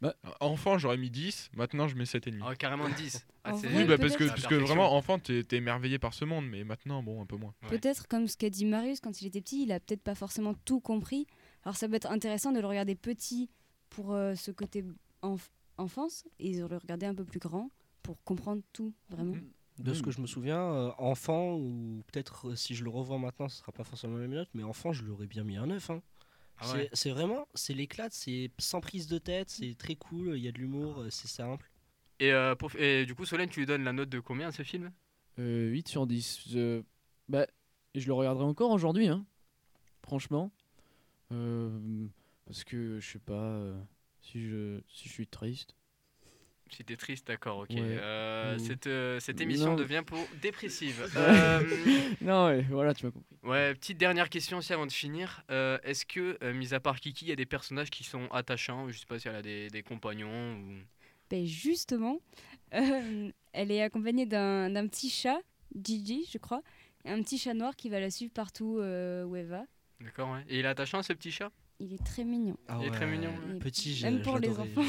[0.00, 0.14] Bah.
[0.40, 2.40] enfant, j'aurais mis 10, maintenant je mets 7,5.
[2.44, 3.26] Ah, carrément 10.
[3.44, 6.46] Ah, oui, bah, parce que, parce que vraiment, enfant, t'es t'es émerveillé par ce monde,
[6.48, 7.54] mais maintenant, bon, un peu moins.
[7.62, 7.68] Ouais.
[7.78, 10.54] Peut-être comme ce qu'a dit Marius quand il était petit, il a peut-être pas forcément
[10.64, 11.26] tout compris.
[11.64, 13.48] Alors ça peut être intéressant de le regarder petit
[13.88, 14.84] pour euh, ce côté
[15.22, 17.70] enf- enfance et de le regarder un peu plus grand
[18.02, 19.34] pour comprendre tout vraiment.
[19.34, 19.50] Mhm.
[19.78, 23.18] De ce que je me souviens, euh, enfant, ou peut-être euh, si je le revois
[23.18, 25.66] maintenant, ce sera pas forcément la même note, mais enfant, je l'aurais bien mis un
[25.66, 25.90] 9.
[25.90, 26.02] hein.
[26.58, 26.90] Ah C'est- ouais.
[26.92, 30.52] c'est vraiment, c'est l'éclate, c'est sans prise de tête, c'est très cool, il y a
[30.52, 31.70] de l'humour, euh, c'est simple.
[32.18, 34.52] Et, euh, pour- et du coup, Solène, tu lui donnes la note de combien à
[34.52, 34.90] ce film?
[35.38, 36.40] Euh, 8 sur 10.
[36.48, 36.82] Je...
[37.28, 37.46] Bah,
[37.94, 39.26] et je le regarderai encore aujourd'hui, hein.
[40.02, 40.50] franchement.
[41.32, 42.06] Euh,
[42.46, 43.80] parce que je sais pas euh,
[44.22, 45.75] si, je, si je suis triste.
[46.70, 47.70] Si t'es triste, d'accord, ok.
[47.70, 47.78] Ouais.
[47.80, 49.76] Euh, Ou- cette, euh, cette émission Non.
[49.76, 51.08] devient pour dépressive.
[51.16, 51.62] Euh,
[52.20, 53.36] non, ouais, voilà, tu m'as compris.
[53.44, 55.42] ouais, petite dernière question aussi avant de finir.
[55.50, 58.26] Euh, Est-ce que, euh, mis à part Kiki, il y a des personnages qui sont
[58.32, 60.72] attachants Je sais pas si elle a des, des compagnons ou.
[61.30, 62.20] Ben justement,
[62.74, 65.38] euh, elle est accompagnée d'un d'un petit chat,
[65.74, 66.62] Gigi je crois,
[67.04, 69.64] et un petit chat noir qui va la suivre partout euh, où elle va.
[70.00, 70.44] D'accord, ouais.
[70.48, 71.50] Et il est attachant ce petit chat?
[71.78, 72.56] Il est très mignon.
[72.68, 73.58] Ah Il est très mignon, ouais.
[73.58, 74.82] Petit, j'ai- Même pour les enfants.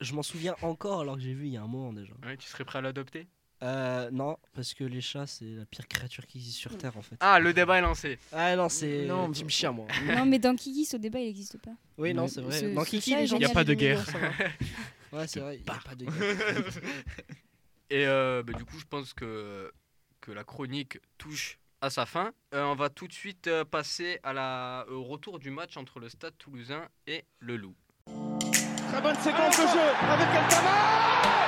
[0.00, 2.12] Je, m'en souviens encore alors que j'ai vu il y a un moment déjà.
[2.24, 3.26] Ouais, tu serais prêt à l'adopter?
[3.62, 7.02] Euh, non, parce que les chats, c'est la pire créature qui existe sur Terre en
[7.02, 7.16] fait.
[7.20, 8.18] Ah, le débat est lancé.
[8.32, 9.86] Ah non, c'est Non, Team Chien, moi.
[10.14, 11.70] non mais dans Kiki ce débat il n'existe pas.
[11.96, 12.60] Oui, non, c'est vrai.
[12.60, 13.50] ce- Dans Kiki, chat les est gens génial.
[13.50, 14.04] Y a pas de guerre.
[15.12, 16.14] Ouais, c'est vrai, il y a pas de guerre.
[17.90, 19.72] Et euh, bah, du coup, je pense que,
[20.20, 22.32] que la chronique touche à sa fin.
[22.54, 26.00] Euh, on va tout de suite euh, passer à la, au retour du match entre
[26.00, 27.74] le Stade toulousain et le Loup.
[28.06, 31.44] Très bonne séquence de jeu avec Altama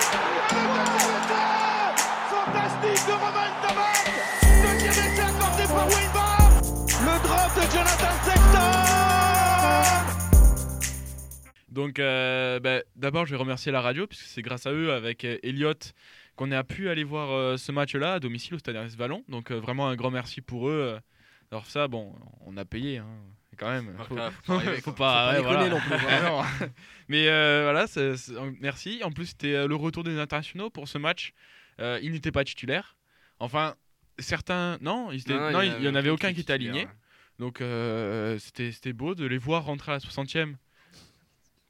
[2.28, 4.10] Fantastique de Roman Tamak
[4.62, 6.50] Deuxième essai accordé par Winbar
[7.00, 9.06] Le drop de Jonathan Sexton
[11.76, 15.26] Donc, euh, bah, d'abord, je vais remercier la radio, puisque c'est grâce à eux, avec
[15.26, 15.74] euh, Elliot,
[16.36, 19.24] qu'on a pu aller voir euh, ce match-là à domicile au Stade Ernest Vallon.
[19.28, 20.98] Donc, euh, vraiment un grand merci pour eux.
[21.50, 23.06] Alors, ça, bon, on a payé, hein,
[23.56, 23.94] quand même.
[23.98, 24.94] Faut Faut, pas- faut pas rêver, faut quoi.
[24.96, 25.68] pas, Faut pas ouais, voilà.
[25.68, 26.24] déconner non plus,
[26.66, 26.68] non.
[27.08, 27.86] Mais euh, voilà,
[28.60, 29.00] merci.
[29.02, 31.32] En plus, c'était euh, le retour des internationaux pour ce match.
[31.80, 32.96] Euh, ils n'étaient pas titulaires.
[33.38, 33.74] Enfin,
[34.18, 34.78] certains.
[34.80, 36.86] Non, ils étaient- Non, non, il n'y en avait aucun qui était aligné.
[37.38, 40.54] Donc, euh, c'était beau de les voir rentrer à la 60e.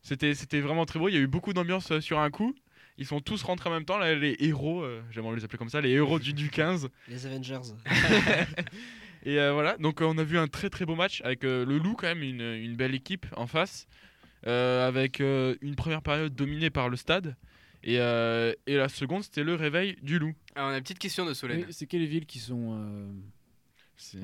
[0.02, 1.09] C'était vraiment très beau.
[1.09, 2.55] Il y a eu beaucoup d'ambiance euh, sur un coup.
[2.98, 5.68] Ils sont tous rentrés en même temps, là, les héros, euh, j'aimerais les appeler comme
[5.68, 6.88] ça, les héros du, du 15.
[7.09, 7.61] Les Avengers.
[9.24, 11.64] Et euh, voilà, donc euh, on a vu un très très beau match avec euh,
[11.66, 13.88] le Loup quand même, une, une belle équipe en face,
[14.46, 17.35] euh, avec euh, une première période dominée par le stade.
[17.82, 20.32] Et, euh, et la seconde, c'était le réveil du Loup.
[20.54, 21.64] Alors, on a une petite question de Solène.
[21.66, 22.76] Oui, c'est quelles villes qui sont.
[22.78, 23.09] euh,
[23.96, 24.18] C'est-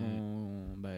[0.76, 0.90] bah.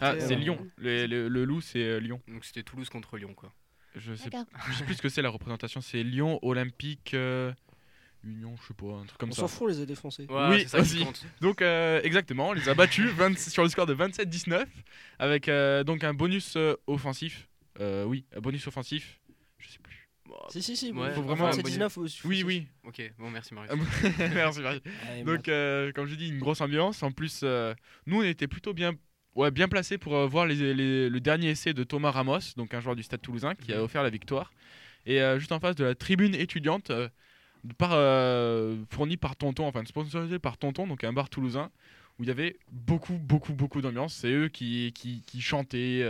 [0.00, 0.58] Ah, Lyon.
[0.76, 2.20] Le, le- le Loup, c'est Lyon.
[2.28, 3.52] Donc c'était Toulouse contre Lyon, quoi.
[3.96, 4.30] Je sais,
[4.68, 5.80] je sais plus ce que c'est la représentation.
[5.80, 7.52] C'est Lyon, Olympique, euh,
[8.24, 9.42] Union, je sais pas, un truc comme On ça.
[9.42, 10.26] s'en fout, on les a défoncés.
[10.30, 11.04] Ouais, Oui, ça aussi.
[11.40, 14.64] Donc euh, exactement, on les a battus 20 sur le score de 27-19
[15.18, 17.48] avec euh, donc un bonus euh, offensif.
[17.80, 19.18] Euh, oui, un bonus offensif.
[19.58, 20.08] Je sais plus.
[20.48, 20.92] Si, si, si.
[20.92, 22.20] Ouais, faut vraiment- C'est 19 aussi.
[22.24, 22.66] Oui, oui.
[22.84, 23.72] Ok, bon, merci Marius.
[24.34, 24.80] Merci, Marie.
[25.08, 27.02] Allez, Donc euh, comme je dis, une grosse ambiance.
[27.02, 27.74] En plus, euh,
[28.06, 28.92] nous on était plutôt bien,
[29.34, 32.74] ouais, bien placés pour euh, voir les- les- le dernier essai de Thomas Ramos, donc
[32.74, 33.82] un joueur du Stade Toulousain qui a Mhm.
[33.84, 34.52] offert la victoire.
[35.06, 37.08] Et euh, juste en face de la tribune étudiante, euh,
[37.78, 41.70] par, euh, fournie par Tonton, enfin sponsorisée par Tonton, donc un bar toulousain,
[42.18, 44.14] où il y avait beaucoup, beaucoup, beaucoup d'ambiance.
[44.14, 46.02] C'est eux qui, qui, qui chantaient.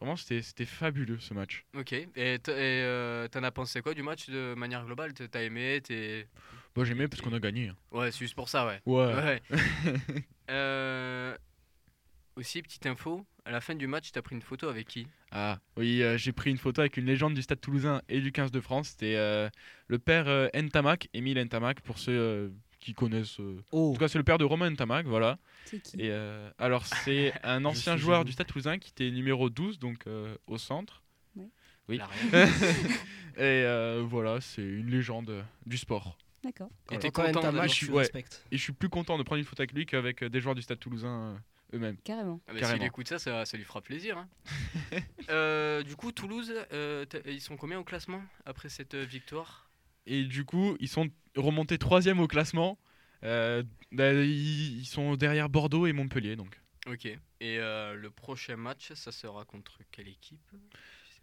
[0.00, 1.64] vraiment, c'était fabuleux ce match.
[1.76, 2.06] Ok, et
[2.38, 5.12] t- et, euh, t'en as pensé quoi du match de manière globale?
[5.14, 5.80] T'as aimé?
[5.82, 6.28] T'es...
[6.76, 7.68] Moi j'aimais parce qu'on a gagné.
[7.68, 7.76] hein.
[7.92, 8.80] Ouais, c'est juste pour ça, ouais.
[8.86, 9.42] Ouais.
[10.50, 11.34] Euh,
[12.36, 15.06] Aussi, petite info, à la fin du match, t'as pris une photo avec qui?
[15.30, 18.32] Ah oui, euh, j'ai pris une photo avec une légende du Stade Toulousain et du
[18.32, 18.88] 15 de France.
[18.88, 19.48] C'était euh,
[19.86, 22.48] le père euh, Ntamak, Émile Ntamak, pour ceux euh,
[22.80, 23.38] qui connaissent.
[23.38, 25.38] euh, En Oh, tout cas, c'est le père de Romain Ntamak, voilà.
[25.64, 25.96] C'est qui?
[26.00, 30.04] Et euh, alors, c'est un ancien joueur du Stade Toulousain qui était numéro 12, donc
[30.08, 31.02] euh, au centre.
[31.36, 31.46] Oui.
[31.96, 32.46] Elle a rien.
[33.36, 36.18] et euh, voilà, c'est une légende euh, du sport.
[36.42, 36.70] D'accord.
[36.90, 38.10] Et t'es quand même content je suis- tu ouais.
[38.50, 40.54] Et je suis plus content de prendre une photo avec lui qu'avec euh, des joueurs
[40.54, 41.36] du Stade Toulousain euh,
[41.74, 41.96] eux-mêmes.
[42.04, 42.40] Carrément.
[42.48, 44.18] Ah bah, S'il écoute ça, ça, ça lui fera plaisir.
[44.18, 44.28] hein.
[45.30, 49.70] Euh, du coup, Toulouse, euh, ils sont combien au classement après cette euh, victoire?
[50.06, 52.78] Et du coup, ils sont remontés troisième au classement.
[53.22, 56.60] Euh, bah, ils, ils sont derrière Bordeaux et Montpellier, donc.
[56.86, 57.06] Ok.
[57.06, 57.18] Et
[57.58, 60.46] euh, le prochain match, ça sera contre quelle équipe?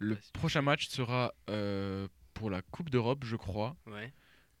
[0.00, 4.12] Le si- prochain match sera euh, pour la Coupe d'Europe, je crois, Ouais.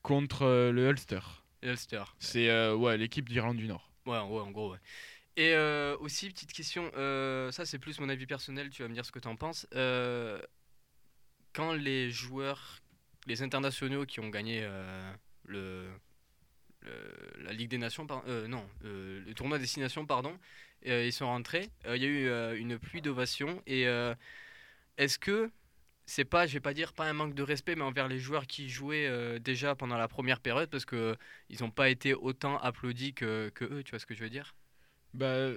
[0.02, 1.18] contre euh, le Ulster.
[1.64, 2.04] Ulster.
[2.20, 3.90] C'est euh, ouais, l'équipe d'Irlande du Nord.
[4.06, 4.78] Ouais, ouais, en gros, ouais.
[5.36, 8.94] Et euh, aussi, petite question, euh, ça c'est plus mon avis personnel, tu vas me
[8.94, 9.66] dire ce que tu en penses.
[9.74, 10.40] Euh,
[11.54, 12.80] quand les joueurs,
[13.26, 14.68] les internationaux qui ont gagné
[15.44, 15.90] le,
[16.82, 18.06] la Ligue des Nations,
[18.48, 20.38] non, le tournoi Destination, pardon,
[20.84, 23.62] ils sont rentrés, il y a eu une pluie d'ovations.
[23.66, 23.82] Et
[24.96, 25.50] est-ce que
[26.06, 28.46] c'est pas, je vais pas dire pas un manque de respect, mais envers les joueurs
[28.46, 31.16] qui jouaient déjà pendant la première période, parce que
[31.60, 34.54] n'ont pas été autant applaudis que eux, tu vois ce que je veux dire?
[35.14, 35.50] Bah,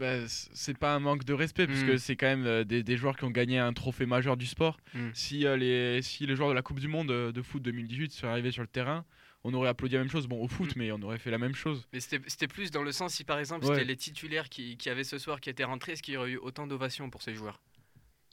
[0.00, 1.98] bah, c'est pas un manque de respect, puisque Mm.
[1.98, 4.78] c'est quand même euh, des, des joueurs qui ont gagné un trophée majeur du sport.
[4.94, 5.08] Mm.
[5.14, 8.12] Si, euh, les, si les joueurs de la Coupe du Monde euh, de foot 2018
[8.12, 9.04] sont arrivés sur le terrain,
[9.44, 10.26] on aurait applaudi la même chose.
[10.26, 10.78] Bon, au foot, Mm.
[10.78, 11.86] mais on aurait fait la même chose.
[11.92, 13.74] Mais c'était plus dans le sens si par exemple Ouais.
[13.74, 16.30] c'était les titulaires qui, qui avaient ce soir qui étaient rentrés, est-ce qu'il y aurait
[16.32, 17.60] eu autant d'ovations pour ces joueurs?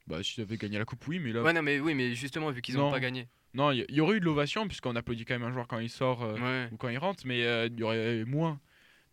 [0.07, 1.43] Bah, si avaient gagné la Coupe, oui, mais là.
[1.43, 2.91] Ouais, non, mais oui, mais justement, vu qu'ils n'ont Non.
[2.91, 3.27] pas gagné.
[3.53, 5.77] Non, il y, y aurait eu de l'ovation, puisqu'on applaudit quand même un joueur quand
[5.79, 6.69] il sort euh, Ouais.
[6.71, 8.59] ou quand il rentre, mais euh, il y aurait moins.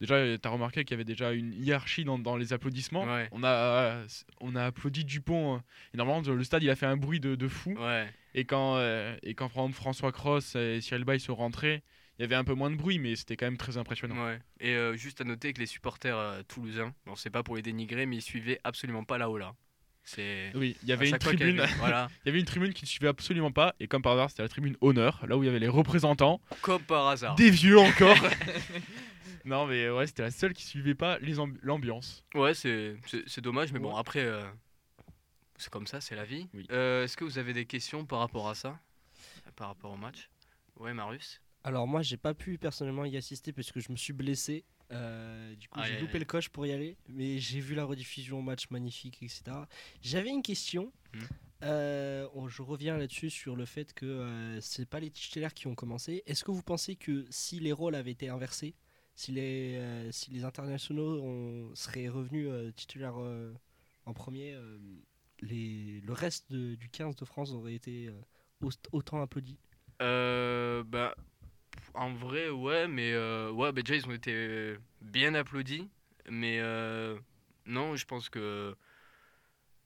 [0.01, 3.05] Déjà, tu as remarqué qu'il y avait déjà une hiérarchie dans, dans les applaudissements.
[3.05, 3.29] Ouais.
[3.33, 4.03] On, a,
[4.41, 5.57] on a applaudi Dupont.
[5.57, 5.59] euh,
[5.95, 7.75] et normalement, le stade, il a fait un bruit de, de fou.
[7.79, 8.07] Ouais.
[8.35, 11.83] Et quand, euh, et quand François Cross et Cyril Bay sont rentrés,
[12.19, 14.23] il y avait un peu moins de bruit, mais c'était quand même très impressionnant.
[14.25, 14.39] Ouais.
[14.61, 17.63] Et euh, juste à noter que les supporters euh, toulousains, bon, c'est pas pour les
[17.63, 19.55] dénigrer, mais ils suivaient absolument pas la là.
[20.09, 20.53] C'est.
[20.55, 21.59] Oui, il y avait une tribune.
[21.61, 22.09] avait- Voilà.
[22.25, 23.75] il y avait une tribune qui ne suivait absolument pas.
[23.81, 26.41] Et comme par hasard, c'était la tribune honneur, là où il y avait les représentants.
[26.63, 27.35] Comme par hasard.
[27.35, 28.17] Des vieux encore.
[29.45, 31.19] non, mais ouais, c'était la seule qui suivait pas
[31.63, 32.25] l'ambiance.
[32.35, 32.97] Ouais, c'est
[33.39, 34.45] dommage, mais bon, après, euh,
[35.57, 36.49] c'est comme ça, c'est la vie.
[36.55, 36.67] Oui.
[36.71, 38.79] Euh, Est-ce que vous avez des questions par rapport à ça?
[39.57, 40.29] Par rapport au match?
[40.79, 44.13] Ouais, Marius Alors moi, j'ai pas pu personnellement y assister parce que je me suis
[44.13, 44.65] blessé.
[44.93, 48.41] Euh, du coup, j'ai loupé le coche pour y aller, mais j'ai vu la rediffusion
[48.43, 49.67] match magnifique, etc.
[50.01, 50.93] J'avais une question.
[51.15, 51.21] Hmm.
[51.63, 55.67] Euh, on- je reviens là-dessus sur le fait que euh, c'est pas les titulaires qui
[55.67, 56.23] ont commencé.
[56.27, 58.75] Est-ce que vous pensez que si les rôles avaient été inversés,
[59.15, 63.55] si les, euh, si les internationaux ont- seraient revenus euh, titulaires euh,
[64.05, 64.79] en premier, euh,
[65.41, 68.21] les, le reste de- du 15 de France aurait été euh,
[68.61, 69.59] au- autant applaudi?
[70.03, 71.15] Euh, bah,
[71.95, 75.89] en vrai, ouais, mais euh, ouais, bah, déjà ils ont été bien applaudis,
[76.29, 77.17] mais euh,
[77.67, 78.75] non, je pense que.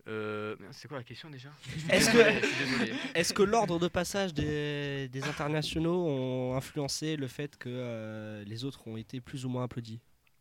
[0.08, 1.50] Euh, c'est quoi la question déjà?
[1.90, 8.64] Est-ce que, l'ordre de passage des, des internationaux ont influencé le fait que euh, les
[8.64, 10.00] autres ont été plus ou moins applaudis?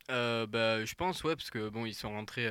[0.10, 2.48] Euh, bah, je pense, ouais, parce que bon, ils sont rentrés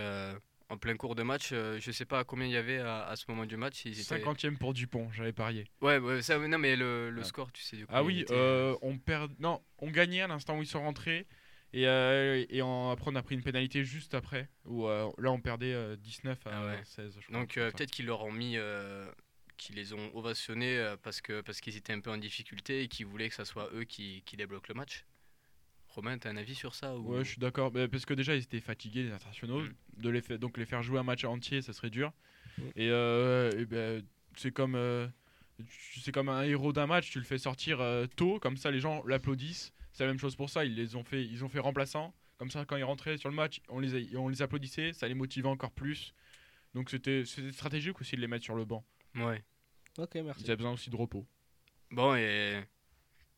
[0.70, 1.50] en plein cours de match.
[1.52, 3.84] euh, je sais pas combien il y avait à, à ce moment du match.
[3.84, 4.18] Ils étaient...
[4.18, 5.64] 50e pour Dupont, j'avais parié.
[5.80, 7.24] Ouais, ouais, ça, non, mais le, le Ah.
[7.24, 7.76] score, tu sais.
[7.76, 9.32] Du coup, Ah oui, était- euh, on perd.
[9.38, 11.26] Non, on gagnait à l'instant où ils sont rentrés.
[11.74, 14.48] Et, euh, et après, on a pris une pénalité juste après.
[14.64, 16.80] Où euh, là, on perdait euh, 19 à Ah ouais.
[16.84, 17.16] 16.
[17.20, 19.10] Je crois, Donc euh, peut-être qu'ils leur ont mis, euh,
[19.58, 22.88] qu'ils les ont ovationnés euh, parce que parce qu'ils étaient un peu en difficulté et
[22.88, 25.04] qu'ils voulaient que ça soit eux qui, qui débloquent le match.
[25.88, 27.14] Romain, t'as un avis sur ça ou...
[27.14, 27.72] Ouais, je suis d'accord.
[27.72, 29.62] mais Parce que déjà, ils étaient fatigués, les internationaux.
[29.62, 29.74] Mm.
[29.96, 32.12] De les fa- donc, les faire jouer un match entier, ça serait dur.
[32.58, 32.62] Mm.
[32.76, 34.02] Et, euh, et ben,
[34.36, 34.74] c'est comme.
[34.74, 35.08] euh,
[36.00, 38.78] c'est comme un héros d'un match, tu le fais sortir euh, tôt, comme ça les
[38.78, 39.72] gens l'applaudissent.
[39.92, 42.14] C'est la même chose pour ça, ils les ont fait, ils ont fait remplaçant.
[42.36, 45.08] Comme ça, quand ils rentraient sur le match, on les, a- on les applaudissait, ça
[45.08, 46.14] les motivait encore plus.
[46.74, 48.84] Donc c'était c'était stratégique aussi de les mettre sur le banc.
[49.16, 49.42] Ouais.
[49.98, 50.42] Ok, merci.
[50.44, 51.26] Ils avaient besoin aussi de repos.
[51.90, 52.62] Bon, et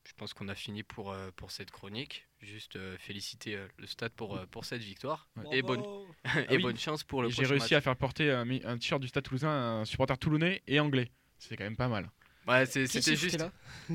[0.07, 2.27] je pense qu'on a fini pour, euh, pour cette chronique.
[2.41, 5.29] Juste euh, féliciter euh, le stade pour, euh, pour cette victoire.
[5.37, 5.59] Ouais.
[5.59, 5.81] Et, bonne,
[6.25, 6.63] et Ah oui.
[6.63, 7.73] bonne chance pour le J'ai réussi match.
[7.73, 11.11] à faire porter un, un t-shirt du Stade Toulousain à un supporter toulonnais et anglais.
[11.39, 12.11] C'était quand même pas mal.
[12.49, 13.39] Ouais, c'est- c'était juste...
[13.39, 13.53] là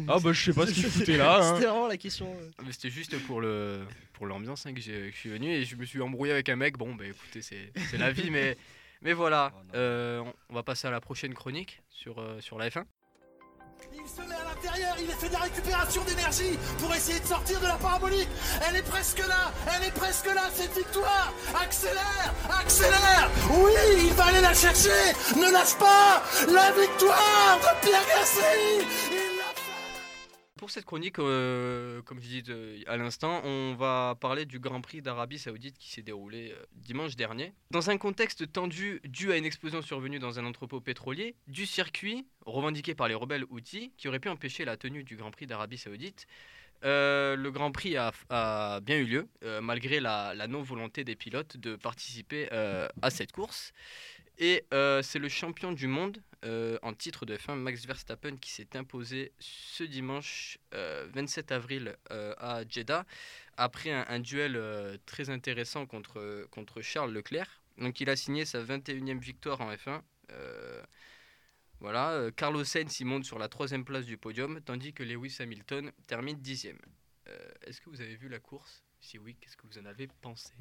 [0.08, 1.40] Ah bah je sais pas ce qu'il foutait là.
[1.42, 1.56] hein.
[1.56, 2.32] C'était vraiment la question.
[2.40, 2.52] euh.
[2.64, 5.66] Mais C'était juste pour le pour l'ambiance hein, que, j'ai- que je suis venu et
[5.66, 6.78] je me suis embrouillé avec un mec.
[6.78, 8.56] Bon, bah écoutez, c'est c'est la vie, mais
[9.02, 9.52] mais voilà.
[9.74, 12.86] Euh, on- on va passer à la prochaine chronique sur euh, sur la F1.
[13.94, 17.60] Il se met à l'intérieur, il fait de la récupération d'énergie pour essayer de sortir
[17.60, 18.30] de la parabolique.
[18.68, 21.34] Elle est presque là, elle est presque là, cette victoire.
[21.62, 23.30] Accélère, accélère.
[23.52, 25.14] Oui, il va aller la chercher.
[25.36, 29.35] Ne lâche pas la victoire de Pierre Gasly.
[30.58, 34.80] Pour cette chronique, euh, comme je disais euh, à l'instant, on va parler du Grand
[34.80, 37.52] Prix d'Arabie Saoudite qui s'est déroulé euh, dimanche dernier.
[37.72, 42.26] Dans un contexte tendu dû à une explosion survenue dans un entrepôt pétrolier, du circuit
[42.46, 45.78] revendiqué par les rebelles Houthis qui aurait pu empêcher la tenue du Grand Prix d'Arabie
[45.78, 46.26] Saoudite.
[46.84, 49.28] le Grand Prix a, bien eu lieu,
[49.62, 53.74] malgré la, non-volonté des pilotes de participer à cette course.
[54.38, 54.64] Et
[55.02, 59.34] c'est le champion du monde euh, en titre de F1, Max Verstappen, qui s'est imposé
[59.40, 63.06] ce dimanche euh, 27 avril euh, à Jeddah,
[63.58, 66.48] après un, duel euh, très intéressant contre,
[66.82, 67.62] Charles Leclerc.
[67.78, 70.02] Donc il a signé sa 21e victoire en F1.
[70.32, 70.82] Euh,
[71.80, 75.38] voilà, euh, Carlos Sainz il monte sur la troisième place du podium, tandis que Lewis
[75.40, 76.80] Hamilton termine dixième.
[77.28, 78.84] Euh, Est-ce que vous avez vu la course?
[79.02, 80.54] Si oui, qu'est-ce que vous en avez pensé?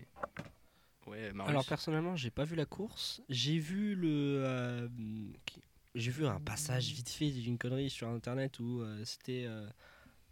[1.07, 1.33] Ouais.
[1.47, 3.23] Alors personnellement, j'ai pas vu la course.
[3.29, 4.88] J'ai vu le, euh,
[5.94, 9.66] j'ai vu un passage vite fait d'une connerie sur internet où euh, c'était euh,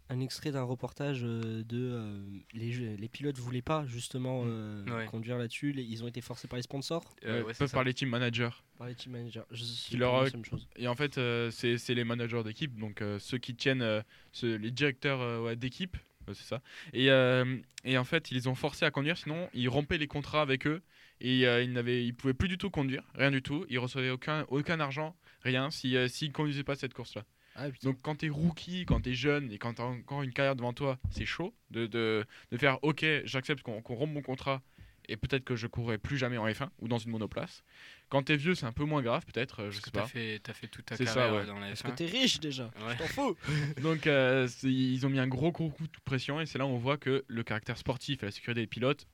[0.09, 2.21] un extrait d'un reportage euh, de euh,
[2.53, 5.05] les, jeux- les pilotes voulaient pas justement euh, Ouais.
[5.05, 5.71] conduire là-dessus.
[5.71, 7.67] Les- Ils ont été forcés par les sponsors, Euh, Ouais, ça.
[7.67, 8.49] par les team managers.
[8.77, 9.43] par les team managers.
[9.51, 10.67] Je Qui sais leur, pas, c'est la même chose.
[10.75, 14.01] Et en fait, euh, c'est c'est les managers d'équipe, donc euh, ceux qui tiennent, euh,
[14.33, 15.95] ceux- les directeurs euh, ouais, d'équipe,
[16.27, 16.61] c'est ça.
[16.91, 20.07] Et, euh, et en fait, ils les ont forcés à conduire, sinon ils rompaient les
[20.07, 20.81] contrats avec eux
[21.21, 23.65] et euh, ils n'avaient, ils pouvaient plus du tout conduire, rien du tout.
[23.69, 27.23] Ils recevaient aucun, aucun argent, rien, si euh, s'ils conduisaient pas cette course-là.
[27.55, 27.65] Ah.
[27.83, 30.97] Donc quand t'es rookie, quand t'es jeune et quand t'as encore une carrière devant toi,
[31.11, 34.61] c'est chaud de, de, de faire ok, j'accepte qu'on rompe mon contrat
[35.09, 37.63] et peut-être que je courrai plus jamais en F1 ou dans une monoplace.
[38.09, 40.05] Quand t'es vieux, c'est un peu moins grave peut-être, euh, je Parce sais pas.
[40.07, 41.39] fait, t'as fait toute ta C'est ça, carrière ouais.
[41.41, 41.91] euh, dans la Parce F1.
[41.91, 42.71] que t'es riche déjà.
[42.79, 42.93] Ouais.
[42.93, 43.35] Je t'en fous.
[43.83, 46.69] Donc euh, ils ont mis un gros, gros coup de pression et c'est là où
[46.69, 49.05] on voit que le caractère sportif et la sécurité des pilotes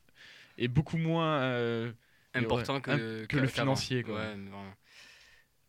[0.57, 1.91] est beaucoup moins euh,
[2.35, 3.51] important ouais, que, le- que le qu'avant.
[3.75, 4.03] financier.
[4.03, 4.15] Quoi.
[4.15, 4.73] Ouais, mais vraiment.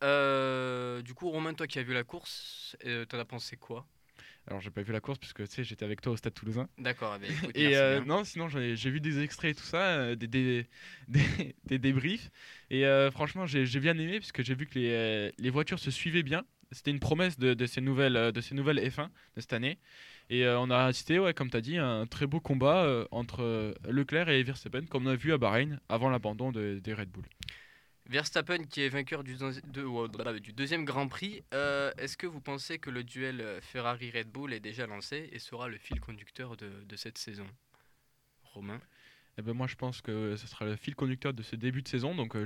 [0.03, 3.87] Euh, du coup, Romain, toi qui as vu la course, euh, t'en as pensé quoi?
[4.47, 6.35] Alors j'ai pas vu la course parce que tu sais j'étais avec toi au Stade
[6.35, 6.67] Toulousain.
[6.79, 10.67] D'accord, écoute, Et euh, non, sinon j'ai vu des extraits et tout ça, des, des,
[11.09, 12.31] des, des débriefs.
[12.71, 16.23] Et franchement, j'ai bien aimé parce que j'ai vu que les, les voitures se suivaient
[16.23, 16.45] bien.
[16.73, 19.79] C'était une promesse de, de ces nouvelles, de ces nouvelles F1 de cette année.
[20.31, 23.75] Et on a assisté, ouais, comme tu as dit, à un très beau combat entre
[23.89, 27.25] Leclerc et Verstappen, comme on a vu à Bahreïn avant l'abandon de- des Red Bull.
[28.11, 29.37] Verstappen qui est vainqueur du,
[29.85, 34.29] oh, du deuxième Grand Prix, euh, est-ce que vous pensez que le duel euh, Ferrari-Red
[34.29, 37.47] Bull est déjà lancé et sera le fil conducteur de, cette saison?
[38.43, 38.81] Romain?
[39.39, 41.89] Eh ben moi, je pense que ce sera le fil conducteur de ce début de
[41.89, 42.45] saison, donc euh,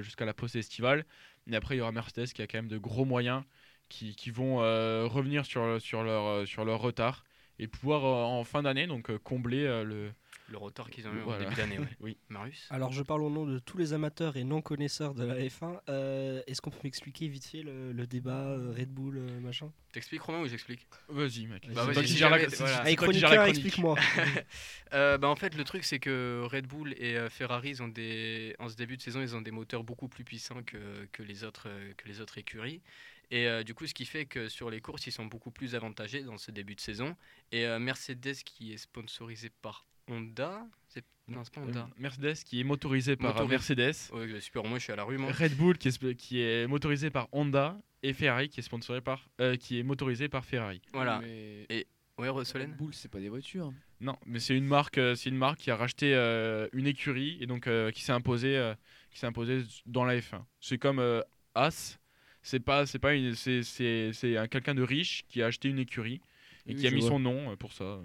[0.00, 1.04] jusqu'à la pause estivale.
[1.46, 3.44] Et après, il y aura Mercedes qui a quand même de gros moyens
[3.90, 5.62] qui, vont revenir sur,
[6.02, 7.24] leur, retard
[7.58, 8.88] et pouvoir en fin d'année
[9.22, 10.10] combler le,
[10.52, 11.40] Le retard qu'ils ont eu Voilà.
[11.40, 11.86] en début d'année, ouais.
[12.00, 12.18] oui.
[12.28, 15.36] Marius Alors je parle au nom de tous les amateurs et non connaisseurs de la
[15.36, 15.80] F1.
[15.88, 19.72] Euh, Est-ce qu'on peut m'expliquer vite fait le, le débat euh, Red Bull euh, machin?
[19.94, 20.86] T'expliques Romain ou j'explique?
[21.08, 21.66] Vas-y, mec.
[21.72, 22.84] Bah, toi qui si jamais- voilà.
[22.84, 23.48] la chroniqueur, chronique.
[23.48, 23.96] explique-moi.
[24.94, 27.88] Euh, bah, en fait, le truc, c'est que Red Bull et euh, Ferrari, ils ont
[27.88, 28.54] des...
[28.58, 31.44] en ce début de saison, ils ont des moteurs beaucoup plus puissants que, que, les,
[31.44, 32.82] autres, que les autres écuries.
[33.30, 35.74] Et euh, du coup, ce qui fait que sur les courses, ils sont beaucoup plus
[35.74, 37.16] avantagés dans ce début de saison.
[37.52, 40.66] Et euh, Mercedes, qui est sponsorisé par Honda.
[40.88, 41.88] C'est non, c'est pas Euh, Honda.
[41.98, 43.46] Mercedes qui est motorisé par euh.
[43.46, 43.94] Mercedes.
[44.12, 44.64] Ouais, super.
[44.64, 45.30] Moi, je suis à la rue, moi.
[45.32, 49.28] Red Bull qui est, qui est motorisé par Honda et Ferrari qui est sponsorisé par
[49.40, 50.80] euh, qui est motorisé par Ferrari.
[50.92, 51.20] Voilà.
[51.20, 51.86] Mais Et
[52.18, 53.72] ouais, Red Bull, c'est pas des voitures.
[54.00, 57.38] Non, mais c'est une marque, euh, c'est une marque qui a racheté euh, une écurie
[57.40, 58.74] et donc euh, qui s'est imposée, euh,
[59.12, 60.42] qui s'est imposée dans la F1.
[60.60, 61.22] C'est comme euh,
[61.54, 62.00] As,
[62.42, 65.68] c'est pas, c'est pas une, c'est, c'est, c'est un quelqu'un de riche qui a acheté
[65.68, 66.20] une écurie
[66.66, 67.10] et Oui, qui a mis vois.
[67.10, 68.00] son nom euh, pour ça.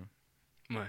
[0.70, 0.86] Ouais.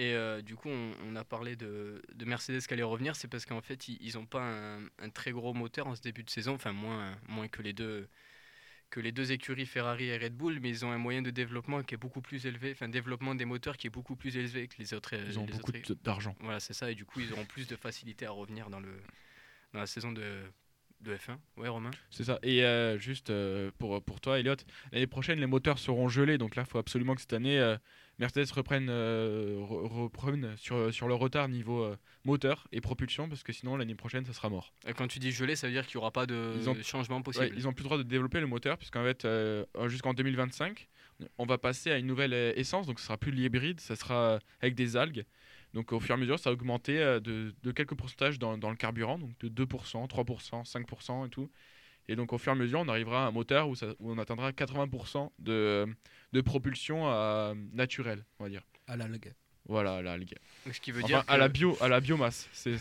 [0.00, 3.28] Et euh, du coup, on, on a parlé de, de Mercedes qui allait revenir, c'est
[3.28, 6.22] parce qu'en fait, ils, ils ont pas un, un très gros moteur en ce début
[6.22, 8.08] de saison, enfin moins, moins que les deux
[8.88, 11.82] que les deux écuries Ferrari et Red Bull, mais ils ont un moyen de développement
[11.82, 14.76] qui est beaucoup plus élevé, enfin développement des moteurs qui est beaucoup plus élevé que
[14.78, 15.14] les autres.
[15.14, 16.34] Ils ont les beaucoup autres- d'argent.
[16.40, 18.92] Voilà, c'est ça, et du coup, ils auront plus de facilité à revenir dans le
[19.74, 20.42] dans la saison de,
[21.02, 21.36] de F1.
[21.56, 21.90] Ouais, Romain.
[22.10, 22.38] C'est ça.
[22.42, 24.54] Et euh, juste euh, pour, pour toi, Elliot,
[24.92, 26.38] l'année prochaine, les moteurs seront gelés.
[26.38, 27.76] Donc là, il faut absolument que cette année, euh,
[28.18, 31.94] Mercedes reprenne, re- reprenne sur, sur le retard niveau
[32.24, 34.74] moteur et propulsion, parce que sinon, l'année prochaine, ça sera mort.
[34.86, 36.76] Et quand tu dis gelé, ça veut dire qu'il n'y aura pas de Ils ont-
[36.82, 37.46] changement possible.
[37.46, 39.26] Ouais, ils ont plus le droit de développer le moteur, puisqu'en fait,
[39.86, 40.86] jusqu'en 2025,
[41.38, 44.74] on va passer à une nouvelle essence, donc ce sera plus l'hybride, ça sera avec
[44.74, 45.24] des algues.
[45.74, 48.58] Donc au fur et à mesure, ça va augmenter euh, de, de quelques pourcentages dans,
[48.58, 51.50] dans le carburant, donc de 2%, 3%, 5% et tout.
[52.08, 54.10] Et donc au fur et à mesure, on arrivera à un moteur où, ça- où
[54.10, 55.86] on atteindra 80% de,
[56.32, 58.62] de propulsion euh, naturelle, on va dire.
[58.88, 59.32] À l'algue.
[59.66, 60.34] Voilà, à l'algue.
[60.64, 62.48] Donc, ce qui veut Enfin, dire à la bio, à la biomasse.
[62.52, 62.76] C'est,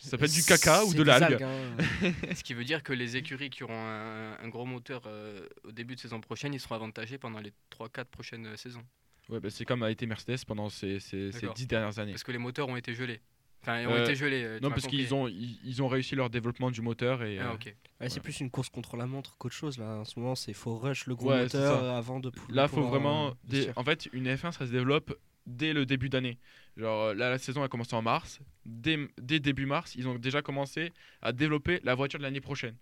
[0.00, 1.40] ça peut être du caca ou de l'algue.
[1.40, 1.42] algues,
[2.02, 2.12] hein.
[2.34, 5.72] Ce qui veut dire que les écuries qui auront un, un gros moteur euh, au
[5.72, 8.82] début de saison prochaine, ils seront avantagés pendant les 3-4 prochaines euh, saisons.
[9.28, 11.48] Ouais, bah, c'est comme a été Mercedes pendant ces, ces, ces.
[11.48, 12.12] 10 dernières années.
[12.12, 13.20] Parce que les moteurs ont été gelés.
[13.62, 14.44] Enfin, ils ont Euh, été gelés.
[14.44, 17.24] euh, non, parce qu'ils ont, ils, ils ont réussi leur développement du moteur.
[17.24, 17.64] Et, Ah, euh, ok.
[17.66, 18.10] Ouais, voilà.
[18.10, 19.96] C'est plus une course contre la montre qu'autre chose là.
[19.98, 22.90] En ce moment, c'est faut rush le gros Ouais, moteur avant de Là, faut pouvoir,
[23.00, 23.34] vraiment.
[23.74, 26.38] En fait, une F1, ça se développe dès le début d'année.
[26.76, 28.38] Genre, là, la saison a commencé en mars.
[28.64, 32.76] Dès, dès début mars, ils ont déjà commencé à développer la voiture de l'année prochaine.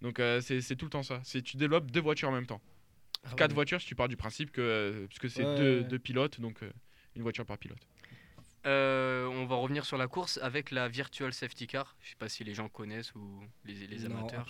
[0.00, 1.20] Donc, euh, c'est c'est tout le temps ça.
[1.24, 2.60] C'est tu développes deux voitures en même temps.
[3.24, 3.54] Ah Quatre ouais.
[3.54, 4.60] voitures, si tu pars du principe que.
[4.60, 5.84] euh, puisque c'est Ouais, deux, ouais.
[5.84, 6.70] deux pilotes, donc euh,
[7.16, 7.78] une voiture par pilote.
[8.66, 11.96] Euh, on va revenir sur la course avec la Virtual Safety Car.
[12.02, 14.46] Je sais pas si les gens connaissent ou les, les Non, amateurs.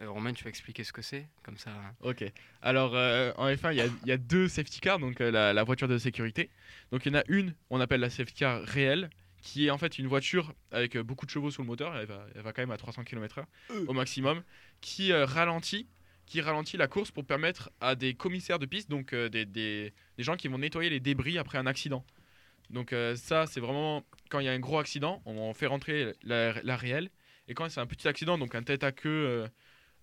[0.00, 1.70] Euh, Romain, tu vas expliquer ce que c'est Comme ça.
[2.02, 2.24] Ok.
[2.62, 5.32] Alors, euh, en F1, il y a, il y a deux safety cars, donc euh,
[5.32, 6.48] la, la voiture de sécurité.
[6.92, 9.10] Donc, il y en a une, on appelle la safety car réelle,
[9.42, 11.96] qui est en fait une voiture avec beaucoup de chevaux sous le moteur.
[11.96, 13.44] Elle va, elle va quand même à 300 km/h
[13.88, 14.44] au maximum,
[14.80, 15.88] qui euh, ralentit
[16.30, 19.92] qui ralentit la course pour permettre à des commissaires de piste, donc euh, des, des-
[20.16, 22.04] des gens qui vont nettoyer les débris après un accident.
[22.70, 26.12] Donc euh, ça, c'est vraiment quand il y a un gros accident, on fait rentrer
[26.22, 27.10] la, la réelle.
[27.48, 29.08] Et quand c'est un petit accident, donc un tête à queue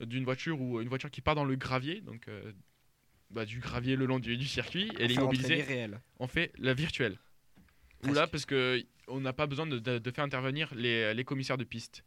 [0.02, 2.28] euh, d'une voiture ou une voiture qui part dans le gravier, donc
[3.32, 5.56] bah, du gravier le long du, du circuit, elle est immobilisée.
[6.20, 7.18] On fait la virtuelle.
[8.04, 11.24] Ou là, parce que on n'a pas besoin de, de- de faire intervenir les, les
[11.24, 12.04] commissaires de piste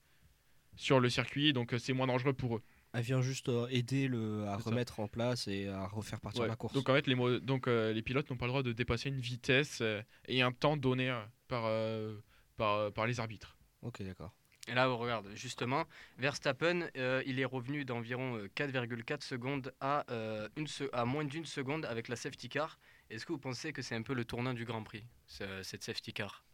[0.77, 2.63] sur le circuit, donc c'est moins dangereux pour eux.
[2.93, 4.71] Elle vient juste euh, aider le, à ça.
[4.71, 6.49] remettre en place et à refaire partir Ouais.
[6.49, 6.75] la course.
[6.75, 9.21] Donc en fait, les, donc, euh, les pilotes n'ont pas le droit de dépasser une
[9.21, 12.19] vitesse euh, et un temps donné euh, par, euh,
[12.57, 13.57] par, euh, par les arbitres.
[13.83, 14.35] Ok, d'accord.
[14.69, 15.85] Et là, regarde, justement,
[16.19, 21.25] Verstappen, euh, il est revenu d'environ euh, 4,4 secondes à, euh, une se- à moins
[21.25, 22.79] d'une seconde avec la safety car.
[23.09, 25.83] Est-ce que vous pensez que c'est un peu le tournant du Grand Prix, ce- cette
[25.83, 26.45] safety car?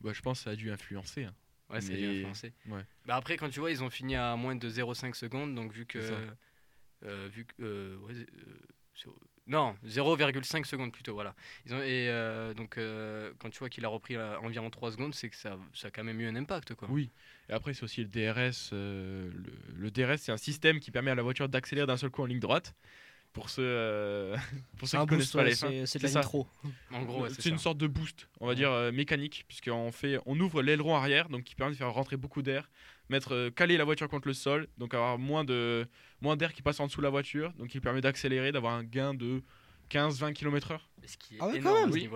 [0.00, 1.24] Bah, je pense que ça a dû influencer.
[1.24, 1.34] hein.
[1.70, 2.82] Ouais, dû Mais- ouais.
[3.06, 5.86] Bah après, quand tu vois, ils ont fini à moins de 0,5 secondes, donc vu
[5.86, 6.00] que.
[6.00, 6.14] C'est
[7.04, 9.10] euh, vu que euh, ouais, euh,
[9.46, 11.34] non, 0,5 secondes plutôt, voilà.
[11.64, 12.10] Ils ont, et
[12.54, 12.78] donc,
[13.38, 16.04] quand tu vois qu'il a repris environ 3 secondes, c'est que ça, ça a quand
[16.04, 16.88] même eu un impact, quoi.
[16.90, 17.10] Oui.
[17.48, 18.72] Et après, c'est aussi le DRS.
[18.72, 19.30] le,
[19.74, 22.26] le DRS, c'est un système qui permet à la voiture d'accélérer d'un seul coup en
[22.26, 22.74] ligne droite.
[23.32, 24.36] Pour ceux, euh,
[24.78, 25.86] pour ceux qui connaissent boost, pas ouais, les fins.
[25.86, 26.48] c'est- de la nitro.
[26.92, 27.64] En gros, ouais, c'est une ça.
[27.64, 31.44] sorte de boost, on va dire euh, mécanique, puisqu'on fait, on ouvre l'aileron arrière, donc
[31.44, 32.68] qui permet de faire rentrer beaucoup d'air,
[33.10, 35.86] mettre, euh, caler la voiture contre le sol, donc avoir moins de,
[36.20, 38.82] moins d'air qui passe en dessous de la voiture, donc qui permet d'accélérer, d'avoir un
[38.82, 39.42] gain de
[39.90, 40.80] 15-20 km/h.
[41.06, 41.90] Ce qui est Ah ouais, quand même.
[41.92, 42.08] Oui.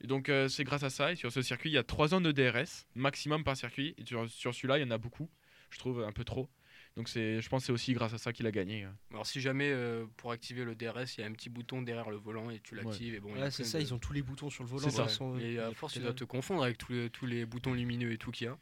[0.00, 2.08] Et donc euh, c'est grâce à ça, et sur ce circuit, il y a 3
[2.08, 5.28] zones de DRS, maximum par circuit, et sur, sur celui-là, il y en a beaucoup,
[5.70, 6.48] je trouve un peu trop.
[6.96, 8.86] Donc c'est, je pense que c'est aussi grâce à ça qu'il a gagné.
[9.10, 12.08] Alors si jamais euh, pour activer le DRS, il y a un petit bouton derrière
[12.08, 13.32] le volant et tu l'actives et bon.
[13.34, 14.88] Ouais, c'est ça, de- ils ont tous les boutons sur le volant.
[14.90, 15.04] Ça.
[15.04, 18.12] façon, Et à force, tu dois te confondre avec tous les, tous les boutons lumineux
[18.12, 18.56] et tout qu'il y a.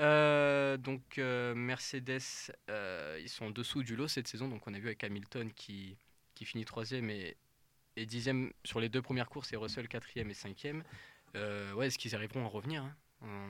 [0.00, 2.20] Euh, donc euh, Mercedes,
[2.70, 4.48] euh, ils sont en dessous du lot cette saison.
[4.48, 5.96] Donc on a vu avec Hamilton qui,
[6.34, 7.36] qui finit troisième et,
[7.96, 10.82] et dixième sur les deux premières courses et Russell quatrième et cinquième.
[11.36, 12.84] Euh, ouais, est-ce qu'ils arriveront à revenir
[13.22, 13.48] hein,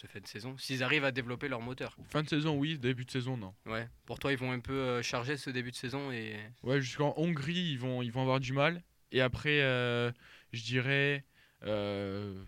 [0.00, 1.96] cette fin de saison S'ils arrivent à développer leur moteur.
[2.08, 3.54] Fin de saison, oui, début de saison, non.
[3.66, 3.88] Ouais.
[4.06, 7.12] Pour toi, ils vont un peu euh, charger ce début de saison et Ouais, jusqu'en
[7.16, 8.82] Hongrie, ils vont, ils vont avoir du mal.
[9.12, 10.10] Et après, euh,
[10.52, 11.24] je dirais
[11.64, 12.42] euh,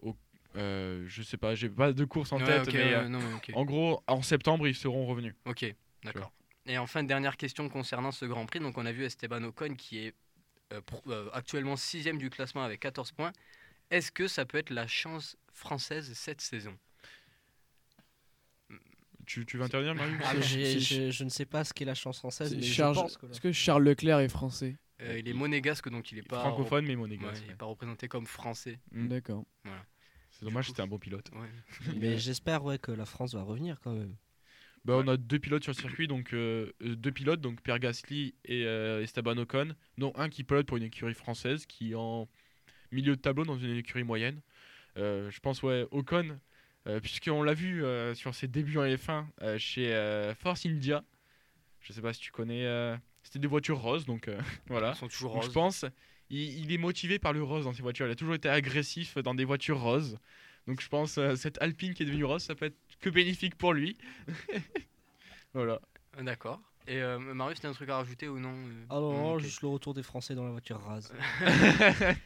[0.00, 0.16] au-
[0.54, 3.20] je sais pas, j'ai pas de course en Ouais, tête, mais non,
[3.52, 5.34] en gros, en septembre, ils seront revenus.
[5.44, 5.64] Ok,
[6.04, 6.32] d'accord.
[6.66, 8.58] Et enfin, dernière question concernant ce Grand Prix.
[8.60, 10.14] Donc, on a vu Esteban Ocon qui est
[10.72, 13.32] euh, pro- euh, actuellement sixième du classement avec 14 points.
[13.90, 16.76] Est-ce que ça peut être la chance française cette saison
[19.26, 22.54] Tu, tu veux intervenir, Marius Ah, je ne sais pas ce qu'est la chance française,
[22.54, 25.32] mais Charles- je pense que là- Est-ce que Charles Leclerc est français Euh, Il est
[25.34, 28.26] monégasque, donc il est pas Francophone, rep- mais monégasque, Ouais, il n'est pas représenté comme
[28.26, 28.78] français.
[28.92, 29.08] Mm.
[29.08, 29.44] D'accord.
[29.64, 29.84] Voilà.
[30.30, 31.28] C'est dommage, c'était un bon pilote.
[31.34, 31.48] Ouais.
[31.96, 34.14] Mais j'espère ouais, que la France va revenir quand même.
[34.84, 37.78] Bah, on a deux pilotes sur le circuit, donc euh, euh, deux pilotes, donc Pierre
[37.80, 41.94] Gasly et euh, Esteban Ocon, dont un qui pilote pour une écurie française qui est
[41.96, 42.28] en
[42.92, 44.40] milieu de tableau dans une écurie moyenne.
[44.96, 46.38] Euh, je pense ouais Ocon,
[46.86, 51.04] euh, puisqu'on l'a vu euh, sur ses débuts en F1 euh, chez Force India.
[51.80, 52.66] Je sais pas si tu connais.
[53.22, 54.28] C'était des voitures roses, donc
[54.68, 54.90] voilà.
[54.90, 55.50] Elles sont toujours Donc, roses.
[55.50, 55.84] Je pense,
[56.30, 58.06] il, il est motivé par le rose dans ses voitures.
[58.06, 60.18] Il a toujours été agressif dans des voitures roses.
[60.66, 63.54] Donc je pense euh, cette Alpine qui est devenue rose, ça peut être que bénéfique
[63.56, 63.96] pour lui.
[65.54, 65.80] voilà.
[66.20, 66.60] D'accord.
[66.88, 69.40] Et euh, Marius, t'as un truc à rajouter ou non euh Ah non, non, ok.
[69.40, 71.12] juste le retour des Français dans la voiture rase.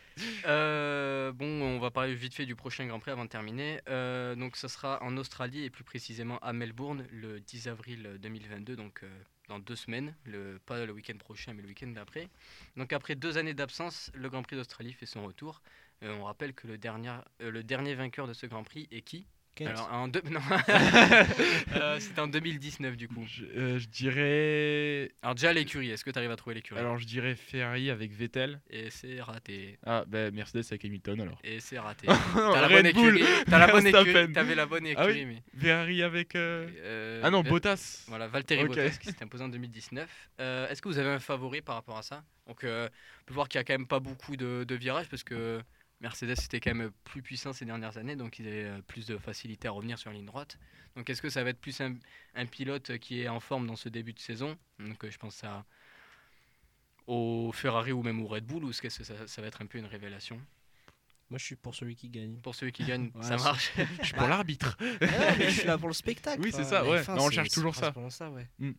[0.44, 3.80] Euh, bon, on va parler vite fait du prochain Grand Prix avant de terminer.
[3.88, 8.76] Euh, donc, ça sera en Australie et plus précisément à Melbourne le 10 avril 2022,
[8.76, 9.02] donc
[9.48, 12.28] dans deux semaines, le, pas le week-end prochain, mais le week-end d'après.
[12.76, 15.62] Donc, après deux années d'absence, le Grand Prix d'Australie fait son retour.
[16.02, 19.26] On rappelle que le dernier, le dernier vainqueur de ce Grand Prix est qui?
[19.64, 19.68] Kent.
[19.78, 20.22] Alors, en deux...
[20.30, 20.40] non.
[21.76, 23.24] Euh, C'était en 2019 du coup.
[23.28, 25.12] Je, euh, je dirais.
[25.22, 28.12] Alors, déjà l'écurie, est-ce que tu arrives à trouver l'écurie Alors je dirais Ferrari avec
[28.12, 28.61] Vettel.
[28.70, 29.78] Et c'est raté.
[29.86, 31.38] Ah, bah Mercedes avec Hamilton alors.
[31.44, 32.06] Et c'est raté.
[32.34, 33.22] T'as la bonne écurie.
[33.46, 34.32] T'as la bonne écurie.
[34.32, 35.42] T'avais la bonne Ah oui, écurie, mais.
[35.58, 36.34] Ferrari avec.
[36.34, 38.04] euh, Euh, ah non, Bottas.
[38.08, 38.64] Voilà, Valtteri.
[38.66, 40.08] Bottas qui s'est imposé en 2019.
[40.40, 42.22] Euh, Est-ce que vous avez un favori par rapport à ça?
[42.46, 42.88] Donc, euh,
[43.22, 45.61] on peut voir qu'il y a quand même pas beaucoup de, de virages parce que
[46.01, 49.18] Mercedes était quand même plus puissant ces dernières années, donc ils avaient euh, plus de
[49.18, 50.59] facilité à revenir sur la ligne droite.
[50.96, 51.94] Donc, est-ce que ça va être plus un,
[52.34, 54.57] un pilote qui est en forme dans ce début de saison?
[54.78, 55.64] Donc, euh, je pense à
[57.07, 59.66] au Ferrari ou même au Red Bull ou est-ce que ça, ça va être un
[59.66, 60.40] peu une révélation?
[61.28, 62.36] Moi, je suis pour celui qui gagne.
[62.40, 63.72] Pour celui qui gagne, Ouais, ça marche.
[64.01, 64.76] Je suis pour l'arbitre.
[64.80, 64.98] Ouais,
[65.48, 66.40] je suis là pour le spectacle.
[66.42, 67.03] Oui, c'est ça, la ouais.
[67.03, 67.92] F1, Non, on cherche toujours ça.
[67.92, 68.48] principalement ça, ouais.
[68.59, 68.72] Mm.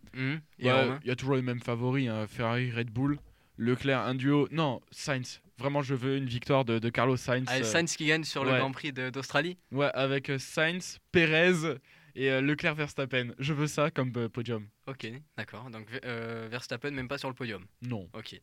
[0.64, 3.20] Romain Il y a toujours les mêmes favoris, hein, Ferrari, Red Bull,
[3.58, 4.50] Leclerc, un duo.
[4.52, 5.42] Non, Sainz.
[5.62, 7.46] Vraiment, je veux une victoire de, de Carlos Sainz.
[7.48, 8.52] Ah, euh, Sainz qui gagne sur le.
[8.58, 11.78] Grand Prix d'Australie Ouais, avec euh, Sainz, Perez
[12.16, 13.30] et euh, Leclerc Verstappen.
[13.40, 14.68] Je veux ça comme euh, podium.
[14.88, 15.08] Ok,
[15.38, 15.70] d'accord.
[15.70, 17.64] Donc euh, Verstappen même pas sur le podium.
[17.82, 18.10] Non.
[18.14, 18.40] Ok.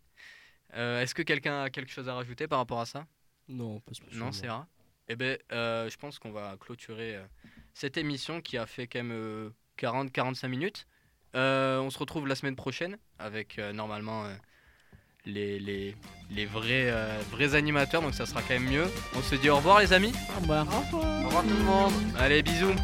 [0.75, 3.07] Euh, Est-ce que quelqu'un a quelque chose à rajouter par rapport à ça?
[3.49, 4.27] Non, pas spécialement.
[4.27, 4.67] Non, c'est rare.
[5.09, 7.25] Eh ben, euh, je pense qu'on va clôturer euh,
[7.75, 10.87] cette émission qui a fait quand même 40-45 minutes.
[11.35, 14.35] Euh, on se retrouve la semaine prochaine avec euh, normalement euh,
[15.29, 15.95] les, les,
[16.31, 18.87] les vrais, euh, vrais animateurs, donc ça sera quand même mieux.
[19.17, 20.13] On se dit au revoir les amis.
[20.37, 20.67] Au revoir.
[20.93, 21.93] Au revoir tout le monde.
[22.19, 22.75] Allez, bisous.